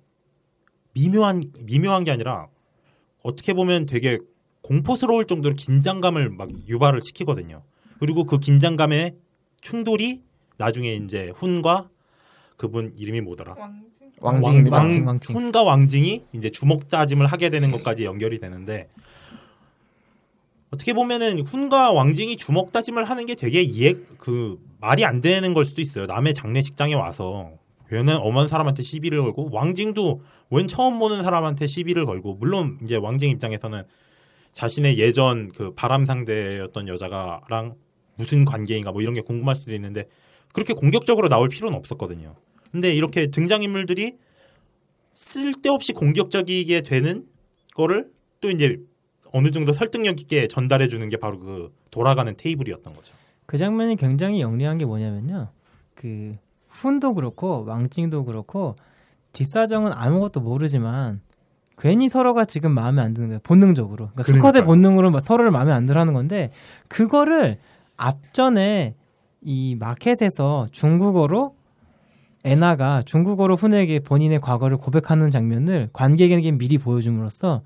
[0.92, 2.48] 미묘한 미묘한 게 아니라
[3.22, 4.18] 어떻게 보면 되게
[4.62, 7.62] 공포스러울 정도로 긴장감을 막 유발을 시키거든요.
[8.00, 9.16] 그리고 그 긴장감의
[9.60, 10.22] 충돌이
[10.56, 11.88] 나중에 이제 훈과
[12.56, 13.54] 그분 이름이 뭐더라?
[13.58, 13.84] 왕
[14.42, 14.76] 징입니다.
[14.76, 15.36] 왕- 왕징, 왕징.
[15.36, 18.88] 훈과 왕징이 이제 주먹 다짐을 하게 되는 것까지 연결이 되는데
[20.70, 25.64] 어떻게 보면은 훈과 왕징이 주먹 다짐을 하는 게 되게 이해 그 말이 안 되는 걸
[25.64, 26.06] 수도 있어요.
[26.06, 27.52] 남의 장례식장에 와서
[27.92, 33.30] 얘는 엄한 사람한테 시비를 걸고 왕징도 웬 처음 보는 사람한테 시비를 걸고 물론 이제 왕징
[33.30, 33.82] 입장에서는
[34.52, 37.74] 자신의 예전 그 바람 상대였던 여자가랑
[38.16, 40.04] 무슨 관계인가 뭐 이런 게 궁금할 수도 있는데
[40.52, 42.34] 그렇게 공격적으로 나올 필요는 없었거든요.
[42.72, 44.16] 근데 이렇게 등장인물들이
[45.14, 47.26] 쓸데없이 공격적이게 되는
[47.74, 48.10] 거를
[48.40, 48.80] 또 이제
[49.32, 53.14] 어느 정도 설득력 있게 전달해 주는 게 바로 그 돌아가는 테이블이었던 거죠.
[53.46, 55.48] 그 장면이 굉장히 영리한 게 뭐냐면요.
[55.94, 56.36] 그
[56.68, 58.76] 훈도 그렇고 왕징도 그렇고
[59.32, 61.20] 뒷사정은 아무것도 모르지만
[61.78, 63.40] 괜히 서로가 지금 마음에 안 드는 거예요.
[63.42, 64.10] 본능적으로.
[64.14, 64.64] 그러니까 수컷의.
[64.64, 66.50] 본능으로 막 서로를 마음에 안 들어 하는 건데
[66.88, 67.58] 그거를
[67.96, 68.94] 앞전에
[69.42, 71.54] 이 마켓에서 중국어로
[72.48, 77.62] 애나가 중국어로 훈에게 본인의 과거를 고백하는 장면을 관객에게 미리 보여줌으로써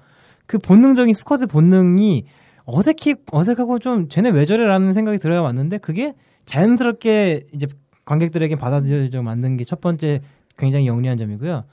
[0.47, 2.25] 그 본능적인 수컷의 본능이
[2.65, 6.15] 어색히 어색하고 좀 쟤네 왜 저래라는 생각이 들어야 왔는데 그게
[6.47, 7.67] 자연스럽게 이제
[8.05, 10.21] 관객들에게 받아들여져 만든 게 첫 번째
[10.59, 11.65] 굉장히 영리한 점이고요.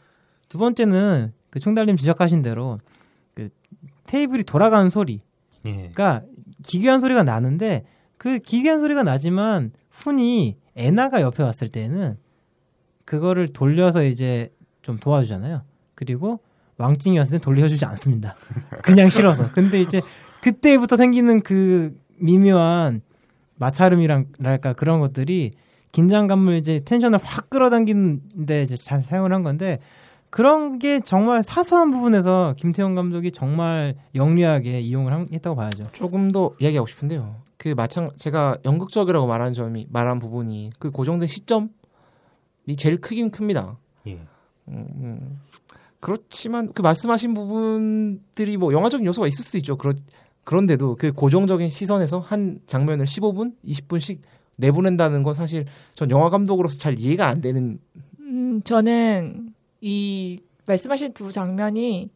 [0.47, 2.79] 두 번째는 그 총달님 지적하신 대로
[3.33, 3.49] 그
[4.05, 5.21] 테이블이 돌아가는 소리,
[5.65, 5.71] 예.
[5.71, 6.23] 그러니까
[6.65, 7.85] 기괴한 소리가 나는데
[8.17, 12.17] 그 기괴한 소리가 나지만 훈이 애나가 옆에 왔을 때는
[13.09, 14.51] 그거를 돌려서 이제
[14.83, 15.63] 좀 도와주잖아요.
[15.95, 16.41] 그리고
[16.77, 18.35] 왕징이 왔을 때 돌려주지 않습니다.
[18.83, 19.51] 그냥 싫어서.
[19.51, 19.99] 근데 이제
[20.43, 23.01] 그때부터 생기는 그 미묘한
[23.55, 25.49] 마찰음이랄까 그런 것들이
[25.91, 29.79] 긴장감을 이제 텐션을 확 끌어당기는데 이제 잘 사용을 한 건데
[30.29, 35.85] 그런 게 정말 사소한 부분에서 김태형 감독이 정말 영리하게 이용을 한- 했다고 봐야죠.
[35.93, 37.37] 조금 더 이야기하고 싶은데요.
[37.57, 41.69] 그 마찬 제가 연극적이라고 말한 점이 말한 부분이 그 고정된 시점이
[42.75, 43.77] 제일 크긴 큽니다.
[44.07, 44.19] 예.
[44.67, 45.39] 음, 음.
[45.99, 49.77] 그렇지만 그 말씀하신 부분들이 뭐 영화적인 요소가 있을 수 있죠.
[49.77, 49.93] 그렇
[50.43, 54.19] 그런데도 그 고정적인 시선에서 한 장면을 15분, 20분씩
[54.57, 57.79] 내보낸다는 건 사실 전 영화 감독으로서 잘 이해가 안 되는
[58.19, 62.09] 음, 저는 이 말씀하신 두 장면이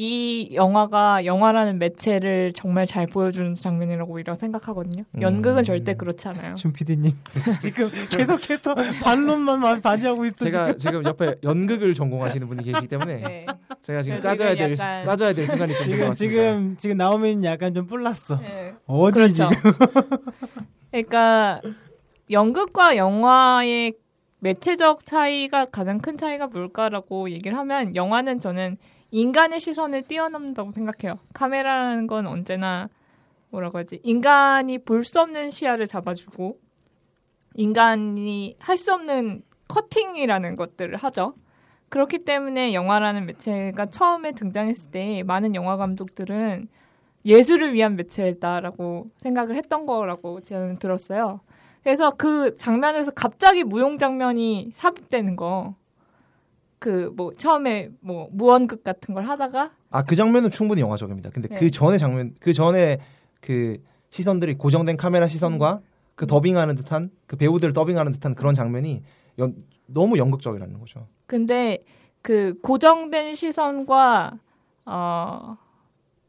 [0.00, 5.02] 이 영화가 영화라는 매체를 정말 잘 보여주는 장면이라고 오히려 생각하거든요.
[5.10, 5.20] 음.
[5.20, 6.54] 연극은 절대 그렇지 않아요.
[6.54, 7.16] 준 PD님
[7.60, 10.36] 지금 계속해서 반론만 막 바지하고 있어.
[10.36, 13.46] 제가 지금 옆에 연극을 전공하시는 분이 계시기 때문에 네.
[13.82, 16.12] 제가 지금 네, 짜줘야 지금 될 약간- 짜줘야 될 시간이 좀 지금.
[16.14, 18.36] 지금 지금 나오면 약간 좀 뿔났어.
[18.40, 18.74] 네.
[18.86, 19.48] 어디 그렇죠.
[19.52, 19.72] 지금?
[20.92, 21.60] 그러니까
[22.30, 23.94] 연극과 영화의
[24.38, 28.76] 매체적 차이가 가장 큰 차이가 뭘까라고 얘기를 하면 영화는 저는
[29.10, 31.18] 인간의 시선을 뛰어넘는다고 생각해요.
[31.34, 32.88] 카메라라는 건 언제나
[33.50, 34.00] 뭐라고 하지?
[34.02, 36.58] 인간이 볼 수 없는 시야를 잡아주고
[37.54, 41.34] 인간이 할 수 없는 커팅이라는 것들을 하죠.
[41.88, 46.68] 그렇기 때문에 영화라는 매체가 처음에 등장했을 때 많은 영화 감독들은
[47.24, 51.40] 예술을 위한 매체다라고 생각을 했던 거라고 저는 들었어요.
[51.82, 55.74] 그래서 그 장면에서 갑자기 무용 장면이 삽입되는 거.
[56.78, 61.30] 그 뭐 처음에 뭐 무언극 같은 걸 하다가 아 그 장면은 충분히 영화적입니다.
[61.30, 61.56] 근데 네.
[61.56, 62.98] 그 전에 장면, 그 전에
[63.40, 65.80] 그 시선들이 고정된 카메라 시선과
[66.14, 69.02] 그 더빙하는 듯한 그 배우들 더빙하는 듯한 그런 장면이
[69.38, 69.54] 연,
[69.86, 71.06] 너무 연극적이라는 거죠.
[71.26, 71.78] 근데
[72.22, 74.38] 그 고정된 시선과
[74.86, 75.56] 어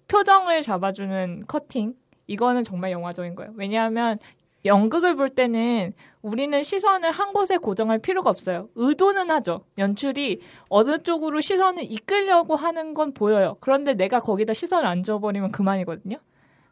[0.07, 1.93] 표정을 잡아주는 커팅
[2.27, 3.51] 이거는 정말 영화적인 거예요.
[3.55, 4.19] 왜냐하면
[4.65, 8.69] 연극을 볼 때는 우리는 시선을 한 곳에 고정할 필요가 없어요.
[8.75, 9.63] 의도는 하죠.
[9.77, 13.57] 연출이 어느 쪽으로 시선을 이끌려고 하는 건 보여요.
[13.61, 16.17] 그런데 내가 거기다 시선을 안 줘버리면 그만이거든요.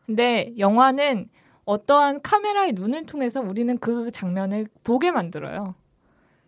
[0.05, 1.29] 근데 영화는
[1.65, 5.75] 어떠한 카메라의 눈을 통해서 우리는 그 장면을 보게 만들어요.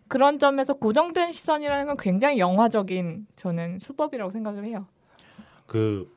[0.08, 4.86] 그런 점에서 고정된 시선이라는 건 굉장히 영화적인 저는 수법이라고 생각을 해요.
[5.66, 6.08] 그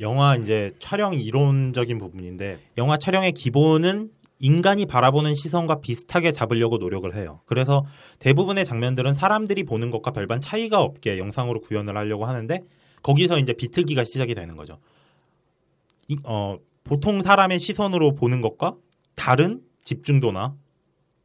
[0.00, 4.10] 영화 이제 촬영 이론적인 부분인데 영화 촬영의 기본은
[4.40, 7.40] 인간이 바라보는 시선과 비슷하게 잡으려고 노력을 해요.
[7.46, 7.84] 그래서
[8.18, 12.60] 대부분의 장면들은 사람들이 보는 것과 별반 차이가 없게 영상으로 구현을 하려고 하는데
[13.02, 14.78] 거기서 이제 비틀기가 시작이 되는 거죠.
[16.08, 18.74] 이- 어, 보통 사람의 시선으로 보는 것과
[19.14, 20.54] 다른 집중도나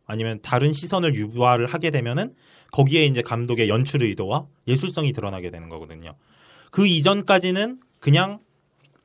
[0.06, 2.34] 아니면 다른 시선을 유발을 하게 되면은
[2.72, 6.16] 거기에 이제 감독의 연출 의도와 예술성이 드러나게 되는 거거든요.
[6.72, 8.40] 그 이전까지는 그냥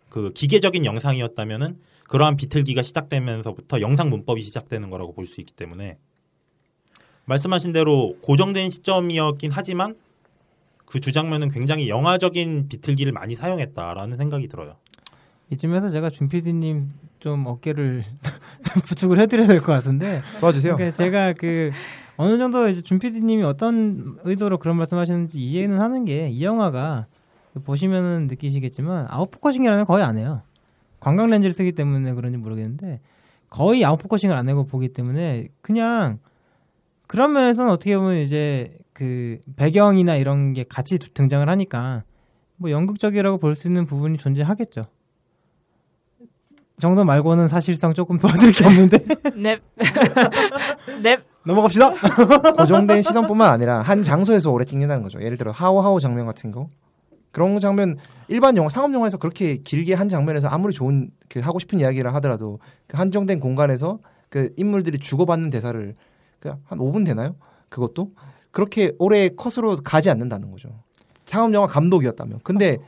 [0.08, 1.78] 그 기계적인 영상이었다면은
[2.08, 5.98] 그러한 비틀기가 시작되면서부터 영상 문법이 시작되는 거라고 볼 수 있기 때문에
[7.26, 9.94] 말씀하신 대로 고정된 시점이었긴 하지만
[10.86, 14.68] 그 두 장면은 굉장히 영화적인 비틀기를 많이 사용했다라는 생각이 들어요.
[15.50, 16.90] 이쯤에서 제가 준 PD님
[17.20, 18.04] 좀 어깨를
[18.88, 20.76] 부축을 해드려야 될 것 같은데 도와주세요.
[20.76, 21.72] 그러니까 제가 그
[22.16, 27.06] 어느 정도 이제 준 PD님이 어떤 의도로 그런 말씀하시는지 이해는 하는 게 이 영화가
[27.64, 30.42] 보시면은 느끼시겠지만 out focusing이라는 걸 거의 안 해요.
[31.00, 33.00] 광각 렌즈를 쓰기 때문에 그런지 모르겠는데
[33.50, 36.18] 거의 out focusing을 안 하고 보기 때문에 그냥
[37.06, 42.02] 그런 면에서는 어떻게 보면 이제 그 배경이나 이런 게 같이 등장을 하니까
[42.56, 44.82] 뭐 연극적이라고 볼 수 있는 부분이 존재하겠죠.
[46.80, 48.98] 정도 말고는 사실상 조금 도와드릴 게 없는데
[49.36, 49.60] 넵.
[51.02, 51.20] 넵.
[51.44, 51.90] 넘어갑시다.
[52.58, 55.20] 고정된 시선뿐만 아니라 한 장소에서 오래 찍는다는 거죠.
[55.22, 56.68] 예를 들어 하오하오 장면 같은 거
[57.38, 61.78] 그런 장면 일반 영화 상업 영화에서 그렇게 길게 한 장면에서 아무리 좋은 그 하고 싶은
[61.78, 62.58] 이야기를 하더라도
[62.88, 65.94] 그 한정된 공간에서 그 인물들이 주고받는 대사를
[66.40, 67.36] 그한 5분 되나요?
[67.68, 68.10] 그것도
[68.50, 70.68] 그렇게 오래 컷으로 가지 않는다는 거죠.
[71.26, 72.78] 상업 영화 감독이었다면 근데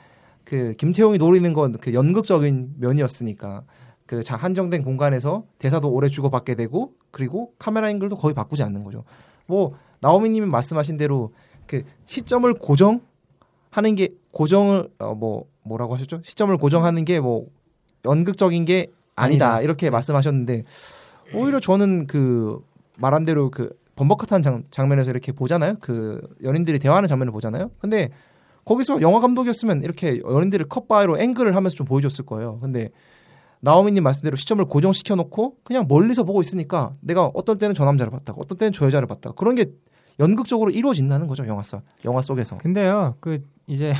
[0.45, 3.63] 그 김태용이 노리는 건 그 연극적인 면이었으니까
[4.07, 9.05] 그 자- 한정된 공간에서 대사도 오래 주고받게 되고 그리고 카메라 앵글도 거의 바꾸지 않는 거죠.
[9.47, 11.33] 뭐 나오미님이 말씀하신 대로
[11.69, 16.21] 그 시점을 고정하는 게 고정을 어 뭐 뭐라고 하셨죠?
[16.23, 17.47] 시점을 고정하는 게 뭐
[18.05, 19.61] 연극적인 게 아니다, 아니다.
[19.63, 20.65] 이렇게 말씀하셨는데
[21.35, 22.59] 오히려 저는 그
[22.99, 25.75] 말한 대로 그 범벅한 장, 장면에서 이렇게 보잖아요.
[25.81, 27.71] 그 연인들이 대화하는 장면을 보잖아요.
[27.79, 28.09] 근데
[28.65, 32.59] 거기서 영화 감독이었으면 이렇게 연인들을 컷바이로 앵글을 하면서 좀 보여줬을 거예요.
[32.61, 32.89] 근데
[33.61, 38.41] 나오미님 말씀대로 시점을 고정시켜 놓고 그냥 멀리서 보고 있으니까 내가 어떤 때는 저 남자를 봤다고
[38.43, 39.67] 어떤 때는 저 여자를 봤다고 그런 게
[40.19, 43.95] 연극적으로 이루어진다는 거죠 영화 속 영화 속에서 근데요, 그 이제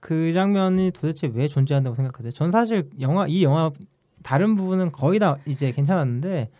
[0.00, 2.32] 그 장면이 도대체 왜 존재한다고 생각하세요?
[2.32, 3.70] 전 사실 영화 이 영화
[4.22, 6.50] 다른 부분은 거의 다 이제 괜찮았는데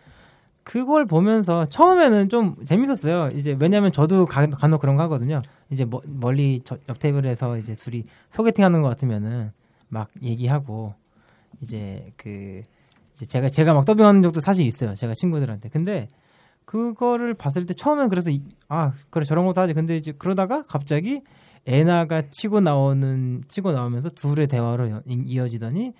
[0.63, 3.29] 그걸 보면서 처음에는 좀 재밌었어요.
[3.37, 5.41] 이제 왜냐하면 저도 간- 간혹 그런 거 하거든요.
[5.69, 9.51] 이제 뭐- 멀리 저- 옆 테이블에서 이제 둘이 소개팅 하는 것 같으면은
[9.89, 10.93] 막 얘기하고
[11.61, 12.61] 이제 그
[13.13, 14.95] 이제 제가 제가 막 더빙하는 적도 사실 있어요.
[14.95, 15.69] 제가 친구들한테.
[15.69, 16.09] 근데
[16.65, 19.73] 그거를 봤을 때 처음엔 그래서 이- 아 그래 저런 것도 하지.
[19.73, 21.21] 근데 이제 그러다가 갑자기
[21.65, 25.93] 애나가 치고 나오는 치고 나오면서 둘의 대화로 연- 이- 이어지더니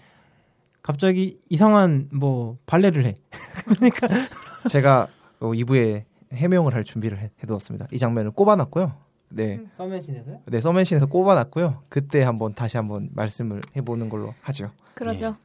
[0.82, 3.16] 갑자기 이상한 뭐 발레를 해.
[3.66, 4.08] 그러니까
[4.70, 5.08] 제가
[5.40, 6.04] 어, 2부에
[6.34, 8.94] 해명을 할 준비를 해, 해두었습니다 이 장면을 꼽아놨고요
[9.30, 10.42] 네, 서맨신에서요?
[10.46, 15.36] 네 서맨신에서 꼽아놨고요 그때 한번 다시 한번 말씀을 해보는 걸로 하죠 그러죠.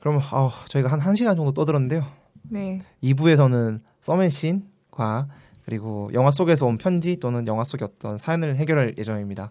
[0.00, 2.04] 그럼 아, 저희가 한 1시간 정도 떠들었는데요
[2.44, 2.80] 네.
[3.02, 5.28] 2부에서는 서맨신과
[5.66, 9.50] 그리고 영화 속에서 온 편지 또는 영화 속의 어떤 사연을 해결할 예정입니다.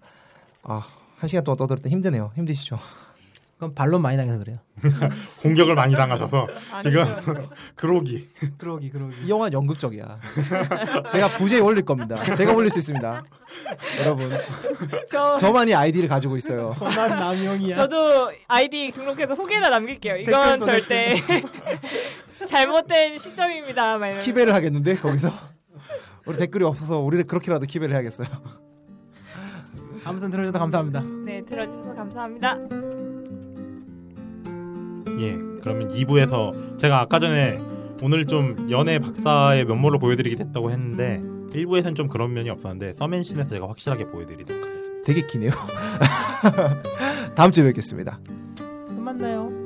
[0.63, 0.81] 아,
[1.17, 2.31] 한 시간 동안 떠들 때 힘드네요.
[2.35, 2.79] 힘드시죠?
[3.57, 4.55] 그럼 반론 많이 나서 그래요.
[5.41, 6.47] 공격을 많이 당하셔서
[6.83, 7.05] 지금.
[7.75, 9.25] 그러기 그러기 그러기.
[9.25, 10.19] 이 영화 연극적이야.
[11.11, 12.21] 제가 부재에 올릴 겁니다.
[12.33, 13.23] 제가 올릴 수 있습니다.
[14.01, 14.29] 여러분,
[15.09, 16.75] 저 저만이 아이디를 가지고 있어요.
[16.79, 17.75] 난 남용이야.
[17.75, 20.17] 저도 아이디 등록해서 후기나 남길게요.
[20.17, 21.15] 이건 절대
[22.47, 24.21] 잘못된 시점입니다.
[24.21, 25.54] 키배를 하겠는데 거기서
[26.25, 28.27] 우리 댓글이 없어서 우리를 그렇게라도 키배를 해야겠어요.
[30.05, 31.01] 아무튼 들어주셔서 감사합니다.
[31.25, 32.57] 네, 들어주셔서 감사합니다.
[35.19, 37.59] 예 그러면 2부에서 제가 아까 전에
[38.03, 41.21] 오늘 좀 연애 박사의 면모를 보여드리게 됐다고 했는데
[41.53, 45.05] 1부에서는 좀 그런 면이 없었는데 서맨신에서 제가 확실하게 보여드리도록 하겠습니다.
[45.05, 45.51] 되게 기네요.
[47.35, 48.19] 다음 주에 뵙겠습니다.
[48.57, 49.64] 또 만나요.